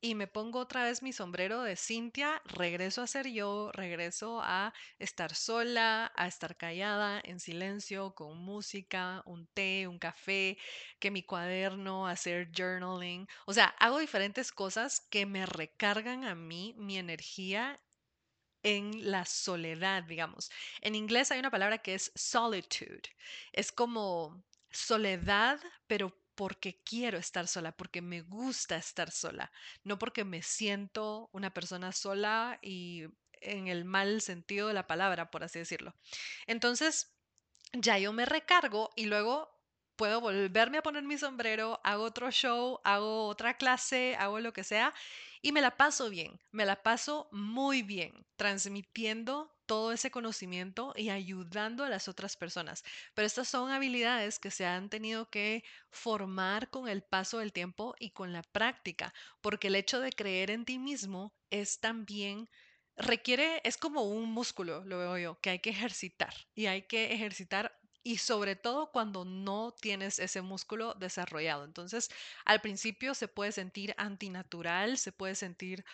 y 0.03 0.17
me 0.17 0.27
pongo 0.27 0.59
otra 0.59 0.83
vez 0.85 1.01
mi 1.03 1.13
sombrero 1.13 1.63
de 1.63 1.77
Cintia, 1.77 2.43
regreso 2.45 3.03
a 3.03 3.07
ser 3.07 3.29
yo, 3.29 3.71
regreso 3.73 4.41
a 4.43 4.75
estar 4.99 5.35
sola, 5.35 6.13
a 6.17 6.27
estar 6.27 6.57
callada, 6.57 7.21
en 7.25 7.39
silencio, 7.39 8.13
con 8.15 8.37
música, 8.39 9.23
un 9.27 9.47
té, 9.47 9.87
un 9.87 10.01
café, 10.01 10.59
que 10.99 11.13
mi 11.13 11.23
cuaderno, 11.23 12.09
hacer 12.09 12.51
journaling. 12.53 13.29
O 13.47 13.55
sea, 13.55 13.67
hago 13.79 14.01
diferentes 14.01 14.51
cosas 14.51 15.01
que 15.09 15.25
me 15.25 15.47
recargan 15.47 16.25
a 16.25 16.35
mí 16.35 16.75
mi 16.77 16.99
energía 16.99 17.81
en 18.65 19.11
la 19.11 19.25
soledad, 19.25 20.03
digamos. 20.05 20.51
En 20.81 20.95
inglés 20.97 21.31
hay 21.31 21.39
una 21.39 21.51
palabra 21.51 21.79
que 21.79 21.95
es 21.95 22.13
solitude. 22.17 23.03
Es 23.53 23.73
como 23.73 24.45
soledad, 24.71 25.61
pero 25.87 26.22
porque 26.35 26.81
quiero 26.85 27.19
estar 27.19 27.47
sola, 27.47 27.73
porque 27.73 28.03
me 28.03 28.23
gusta 28.23 28.77
estar 28.77 29.11
sola, 29.11 29.53
no 29.85 29.99
porque 29.99 30.25
me 30.25 30.43
siento 30.43 31.29
una 31.33 31.53
persona 31.53 31.93
sola 31.93 32.59
y 32.63 33.05
en 33.33 33.69
el 33.69 33.85
mal 33.85 34.21
sentido 34.21 34.69
de 34.69 34.75
la 34.75 34.87
palabra, 34.87 35.31
por 35.31 35.45
así 35.45 35.59
decirlo. 35.59 35.95
Entonces, 36.47 37.13
ya 37.73 37.99
yo 37.99 38.13
me 38.13 38.27
recargo 38.27 38.91
y 38.97 39.07
luego 39.07 39.51
puedo 39.97 40.21
volverme 40.21 40.79
a 40.79 40.83
poner 40.83 41.05
mi 41.05 41.19
sombrero, 41.19 41.81
hago 41.85 42.05
otro 42.05 42.31
show, 42.31 42.81
hago 42.85 43.27
otra 43.27 43.57
clase, 43.57 44.17
hago 44.19 44.41
lo 44.41 44.53
que 44.53 44.65
sea 44.65 44.95
y 45.43 45.53
me 45.53 45.61
la 45.61 45.77
paso 45.77 46.09
bien, 46.09 46.41
me 46.51 46.65
la 46.65 46.83
paso 46.83 47.29
muy 47.33 47.83
bien, 47.83 48.27
transmitiendo 48.37 49.52
todo 49.67 49.93
ese 49.93 50.11
conocimiento 50.11 50.93
y 50.97 51.11
ayudando 51.11 51.85
a 51.85 51.89
las 51.89 52.09
otras 52.09 52.37
personas. 52.37 52.83
Pero 53.15 53.27
estas 53.27 53.49
son 53.49 53.71
habilidades 53.71 54.39
que 54.39 54.51
se 54.51 54.67
han 54.67 54.89
tenido 54.91 55.31
que 55.31 55.65
formar 55.91 56.71
con 56.71 56.89
el 56.89 57.03
paso 57.03 57.39
del 57.39 57.53
tiempo 57.53 57.95
y 57.99 58.11
con 58.11 58.33
la 58.33 58.43
práctica, 58.43 59.15
porque 59.41 59.69
el 59.69 59.77
hecho 59.77 60.01
de 60.01 60.13
creer 60.13 60.51
en 60.51 60.65
ti 60.65 60.79
mismo 60.79 61.35
es 61.51 61.81
también 61.81 62.49
requiere, 62.97 63.61
es 63.65 63.77
como 63.77 64.03
un 64.03 64.31
músculo, 64.33 64.85
lo 64.85 64.99
veo 64.99 65.19
yo, 65.19 65.41
que 65.41 65.51
hay 65.51 65.59
que 65.61 65.71
ejercitar 65.71 66.35
y 66.55 66.67
hay 66.67 66.83
que 66.83 67.13
ejercitar 67.13 67.79
y 68.05 68.19
sobre 68.19 68.57
todo 68.57 68.91
cuando 68.91 69.25
no 69.25 69.73
tienes 69.81 70.19
ese 70.19 70.43
músculo 70.43 70.95
desarrollado. 70.95 71.65
Entonces, 71.65 72.11
al 72.45 72.61
principio 72.61 73.15
se 73.15 73.29
puede 73.29 73.53
sentir 73.53 73.95
antinatural, 73.97 74.99
se 74.99 75.13
puede 75.13 75.35
sentir 75.37 75.85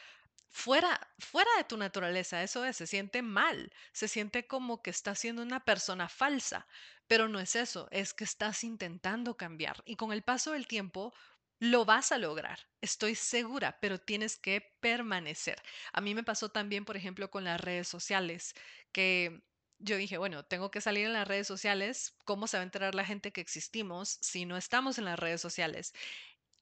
fuera, 0.50 0.98
fuera 1.18 1.50
de 1.56 1.64
tu 1.64 1.76
naturaleza, 1.76 2.42
eso 2.42 2.64
es, 2.64 2.76
se 2.76 2.87
siente 2.87 3.22
mal, 3.22 3.72
se 3.92 4.08
siente 4.08 4.46
como 4.46 4.82
que 4.82 4.90
estás 4.90 5.18
siendo 5.18 5.42
una 5.42 5.64
persona 5.64 6.08
falsa, 6.08 6.66
pero 7.06 7.28
no 7.28 7.40
es 7.40 7.56
eso, 7.56 7.88
es 7.90 8.14
que 8.14 8.24
estás 8.24 8.64
intentando 8.64 9.37
cambiar 9.37 9.82
y 9.87 9.96
con 9.96 10.12
el 10.12 10.22
paso 10.22 10.52
del 10.52 10.66
tiempo 10.66 11.14
lo 11.61 11.84
vas 11.84 12.12
a 12.12 12.18
lograr, 12.18 12.58
estoy 12.80 13.14
segura, 13.14 13.78
pero 13.80 13.98
tienes 13.98 14.37
que 14.37 14.76
permanecer. 14.80 15.61
A 15.92 16.00
mí 16.00 16.14
me 16.14 16.22
pasó 16.22 16.50
también, 16.50 16.84
por 16.84 16.96
ejemplo, 16.96 17.30
con 17.30 17.44
las 17.44 17.61
redes 17.61 17.88
sociales, 17.88 18.54
que 18.92 19.42
yo 19.78 19.96
dije, 19.96 20.18
bueno, 20.18 20.44
tengo 20.44 20.70
que 20.70 20.80
salir 20.80 21.06
en 21.06 21.12
las 21.12 21.26
redes 21.26 21.46
sociales, 21.46 22.16
¿cómo 22.24 22.46
se 22.46 22.56
va 22.56 22.62
a 22.62 22.64
enterar 22.64 22.94
la 22.94 23.04
gente 23.04 23.32
que 23.32 23.40
existimos 23.40 24.18
si 24.22 24.44
no 24.46 24.56
estamos 24.56 24.98
en 24.98 25.04
las 25.04 25.18
redes 25.18 25.40
sociales? 25.40 25.92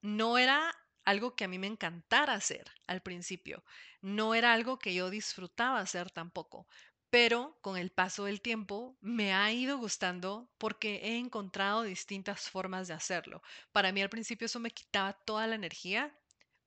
No 0.02 0.38
era 0.38 0.74
algo 1.06 1.36
que 1.36 1.44
a 1.44 1.48
mí 1.48 1.58
me 1.58 1.68
encantara 1.68 2.34
hacer 2.34 2.66
al 2.86 3.00
principio, 3.02 3.64
no 4.02 4.34
era 4.34 4.52
algo 4.52 4.78
que 4.78 4.94
yo 4.94 5.08
disfrutaba 5.10 5.80
hacer 5.80 6.10
tampoco, 6.10 6.68
pero 7.10 7.58
con 7.62 7.76
el 7.78 7.90
paso 7.92 8.24
del 8.24 8.42
tiempo 8.42 8.98
me 9.00 9.32
ha 9.32 9.52
ido 9.52 9.78
gustando 9.78 10.52
porque 10.58 10.96
he 10.96 11.18
encontrado 11.18 11.82
distintas 11.82 12.50
formas 12.50 12.88
de 12.88 12.94
hacerlo. 12.94 13.42
Para 13.72 13.92
mí 13.92 14.02
al 14.02 14.10
principio 14.10 14.46
eso 14.46 14.60
me 14.60 14.70
quitaba 14.72 15.14
toda 15.14 15.46
la 15.46 15.54
energía, 15.54 16.18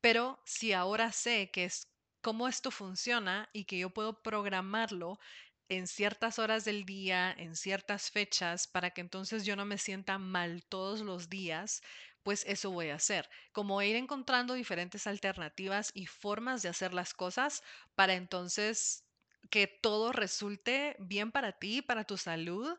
pero 0.02 0.42
si 0.46 0.74
ahora 0.74 1.12
sé 1.12 1.52
que 1.52 1.66
es 1.66 1.94
cómo 2.22 2.48
esto 2.48 2.72
funciona 2.72 3.50
y 3.54 3.66
que 3.66 3.78
yo 3.80 3.92
puedo 3.92 4.22
programarlo 4.24 5.20
en 5.70 5.88
ciertas 5.88 6.40
horas 6.40 6.66
del 6.66 6.84
día, 6.86 7.32
en 7.38 7.56
ciertas 7.56 8.10
fechas, 8.10 8.68
para 8.68 8.90
que 8.92 9.02
entonces 9.02 9.46
yo 9.46 9.56
no 9.56 9.66
me 9.66 9.78
sienta 9.78 10.18
mal 10.18 10.66
todos 10.66 11.02
los 11.02 11.30
días, 11.30 11.82
pues 12.24 12.44
eso 12.48 12.72
voy 12.72 12.90
a 12.90 12.96
hacer. 12.96 13.30
Como 13.52 13.82
ir 13.82 13.96
encontrando 13.96 14.54
diferentes 14.54 15.08
alternativas 15.08 15.92
y 15.94 16.06
formas 16.08 16.62
de 16.62 16.70
hacer 16.70 16.94
las 16.94 17.14
cosas 17.14 17.64
para 17.96 18.14
entonces 18.16 19.06
que 19.50 19.68
todo 19.68 20.12
resulte 20.12 20.96
bien 21.00 21.32
para 21.32 21.54
ti, 21.54 21.82
para 21.82 22.04
tu 22.04 22.18
salud 22.18 22.78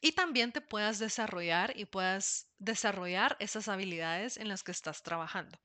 y 0.00 0.12
también 0.12 0.52
te 0.52 0.60
puedas 0.60 0.98
desarrollar 1.00 1.72
y 1.76 1.84
puedas 1.86 2.52
desarrollar 2.58 3.36
esas 3.40 3.68
habilidades 3.68 4.36
en 4.36 4.48
las 4.48 4.62
que 4.62 4.70
estás 4.70 5.02
trabajando. 5.02 5.58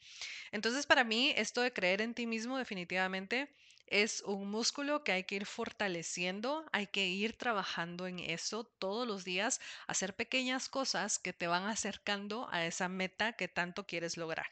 Entonces, 0.51 0.87
para 0.87 1.03
mí, 1.03 1.33
esto 1.37 1.61
de 1.61 1.73
creer 1.73 2.01
en 2.01 2.15
ti 2.15 2.27
mismo 2.27 2.57
definitivamente 2.57 3.53
es 3.87 4.21
un 4.21 4.49
músculo 4.49 5.03
que 5.03 5.11
hay 5.11 5.23
que 5.25 5.35
ir 5.35 5.45
fortaleciendo, 5.45 6.65
hay 6.71 6.87
que 6.87 7.07
ir 7.07 7.37
trabajando 7.37 8.07
en 8.07 8.19
eso 8.19 8.63
todos 8.65 9.07
los 9.07 9.23
días, 9.23 9.59
hacer 9.87 10.15
pequeñas 10.15 10.69
cosas 10.69 11.19
que 11.19 11.33
te 11.33 11.47
van 11.47 11.65
acercando 11.65 12.47
a 12.51 12.65
esa 12.65 12.89
meta 12.89 13.33
que 13.33 13.47
tanto 13.47 13.85
quieres 13.85 14.17
lograr. 14.17 14.47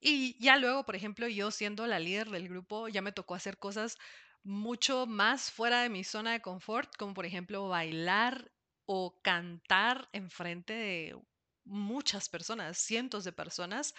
Y 0.00 0.36
ya 0.42 0.56
luego, 0.56 0.84
por 0.84 0.96
ejemplo, 0.96 1.28
yo 1.28 1.50
siendo 1.50 1.86
la 1.86 1.98
líder 1.98 2.30
del 2.30 2.48
grupo, 2.48 2.88
ya 2.88 3.02
me 3.02 3.12
tocó 3.12 3.34
hacer 3.34 3.58
cosas 3.58 3.98
mucho 4.42 5.06
más 5.06 5.50
fuera 5.50 5.82
de 5.82 5.88
mi 5.88 6.04
zona 6.04 6.32
de 6.32 6.40
confort, 6.42 6.94
como 6.96 7.14
por 7.14 7.26
ejemplo 7.26 7.68
bailar 7.68 8.52
o 8.86 9.20
cantar 9.22 10.08
en 10.12 10.30
frente 10.30 10.72
de 10.72 11.16
muchas 11.64 12.28
personas, 12.28 12.78
cientos 12.78 13.24
de 13.24 13.32
personas, 13.32 13.94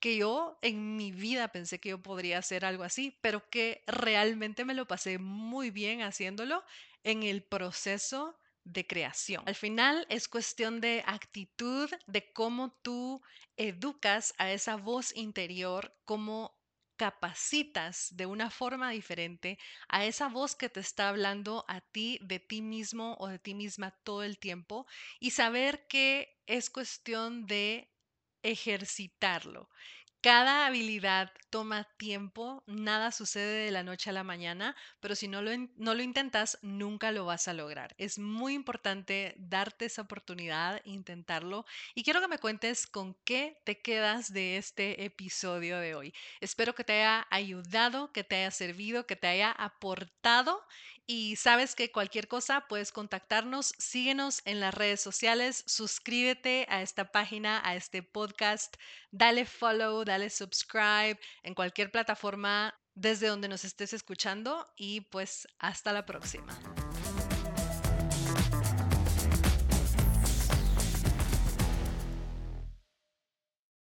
que 0.00 0.16
yo 0.16 0.58
en 0.62 0.96
mi 0.96 1.12
vida 1.12 1.48
pensé 1.48 1.78
que 1.78 1.90
yo 1.90 2.02
podría 2.02 2.38
hacer 2.38 2.64
algo 2.64 2.84
así, 2.84 3.18
pero 3.20 3.48
que 3.50 3.84
realmente 3.86 4.64
me 4.64 4.74
lo 4.74 4.86
pasé 4.86 5.18
muy 5.18 5.70
bien 5.70 6.02
haciéndolo 6.02 6.64
en 7.04 7.22
el 7.22 7.42
proceso 7.42 8.38
de 8.64 8.86
creación. 8.86 9.42
Al 9.46 9.54
final 9.54 10.06
es 10.08 10.28
cuestión 10.28 10.80
de 10.80 11.02
actitud, 11.06 11.90
de 12.06 12.32
cómo 12.32 12.72
tú 12.82 13.22
educas 13.56 14.34
a 14.38 14.50
esa 14.50 14.76
voz 14.76 15.14
interior, 15.16 15.94
cómo 16.04 16.58
capacitas 16.96 18.08
de 18.10 18.26
una 18.26 18.50
forma 18.50 18.90
diferente 18.90 19.58
a 19.88 20.04
esa 20.04 20.28
voz 20.28 20.54
que 20.54 20.68
te 20.68 20.80
está 20.80 21.08
hablando 21.08 21.64
a 21.66 21.80
ti 21.80 22.18
de 22.20 22.40
ti 22.40 22.60
mismo 22.60 23.16
o 23.18 23.28
de 23.28 23.38
ti 23.38 23.54
misma 23.54 23.90
todo 24.04 24.22
el 24.22 24.38
tiempo 24.38 24.86
y 25.18 25.30
saber 25.30 25.86
que 25.86 26.28
es 26.46 26.68
cuestión 26.68 27.46
de 27.46 27.90
ejercitarlo 28.42 29.68
cada 30.20 30.66
habilidad 30.66 31.32
toma 31.50 31.84
tiempo, 31.96 32.62
nada 32.66 33.10
sucede 33.10 33.64
de 33.64 33.70
la 33.70 33.82
noche 33.82 34.10
a 34.10 34.12
la 34.12 34.22
mañana, 34.22 34.76
pero 35.00 35.14
si 35.14 35.28
no 35.28 35.42
lo, 35.42 35.50
no 35.76 35.94
lo 35.94 36.02
intentas, 36.02 36.58
nunca 36.62 37.10
lo 37.10 37.24
vas 37.24 37.48
a 37.48 37.54
lograr. 37.54 37.94
Es 37.98 38.18
muy 38.18 38.54
importante 38.54 39.34
darte 39.38 39.86
esa 39.86 40.02
oportunidad, 40.02 40.80
intentarlo. 40.84 41.64
Y 41.94 42.04
quiero 42.04 42.20
que 42.20 42.28
me 42.28 42.38
cuentes 42.38 42.86
con 42.86 43.14
qué 43.24 43.60
te 43.64 43.80
quedas 43.80 44.32
de 44.32 44.58
este 44.58 45.04
episodio 45.04 45.78
de 45.78 45.94
hoy. 45.94 46.14
Espero 46.40 46.74
que 46.74 46.84
te 46.84 46.92
haya 46.92 47.26
ayudado, 47.30 48.12
que 48.12 48.22
te 48.24 48.36
haya 48.36 48.50
servido, 48.50 49.06
que 49.06 49.16
te 49.16 49.26
haya 49.26 49.50
aportado 49.50 50.62
y 51.12 51.34
sabes 51.34 51.74
que 51.74 51.90
cualquier 51.90 52.28
cosa 52.28 52.66
puedes 52.68 52.92
contactarnos, 52.92 53.74
síguenos 53.78 54.42
en 54.44 54.60
las 54.60 54.72
redes 54.72 55.00
sociales, 55.00 55.64
suscríbete 55.66 56.66
a 56.68 56.82
esta 56.82 57.10
página, 57.10 57.60
a 57.64 57.74
este 57.74 58.04
podcast, 58.04 58.76
dale 59.10 59.44
follow, 59.44 60.04
dale 60.10 60.30
subscribe 60.30 61.18
en 61.42 61.54
cualquier 61.54 61.90
plataforma 61.90 62.74
desde 62.94 63.28
donde 63.28 63.48
nos 63.48 63.64
estés 63.64 63.92
escuchando 63.92 64.66
y 64.76 65.02
pues 65.02 65.46
hasta 65.58 65.92
la 65.92 66.04
próxima. 66.04 66.58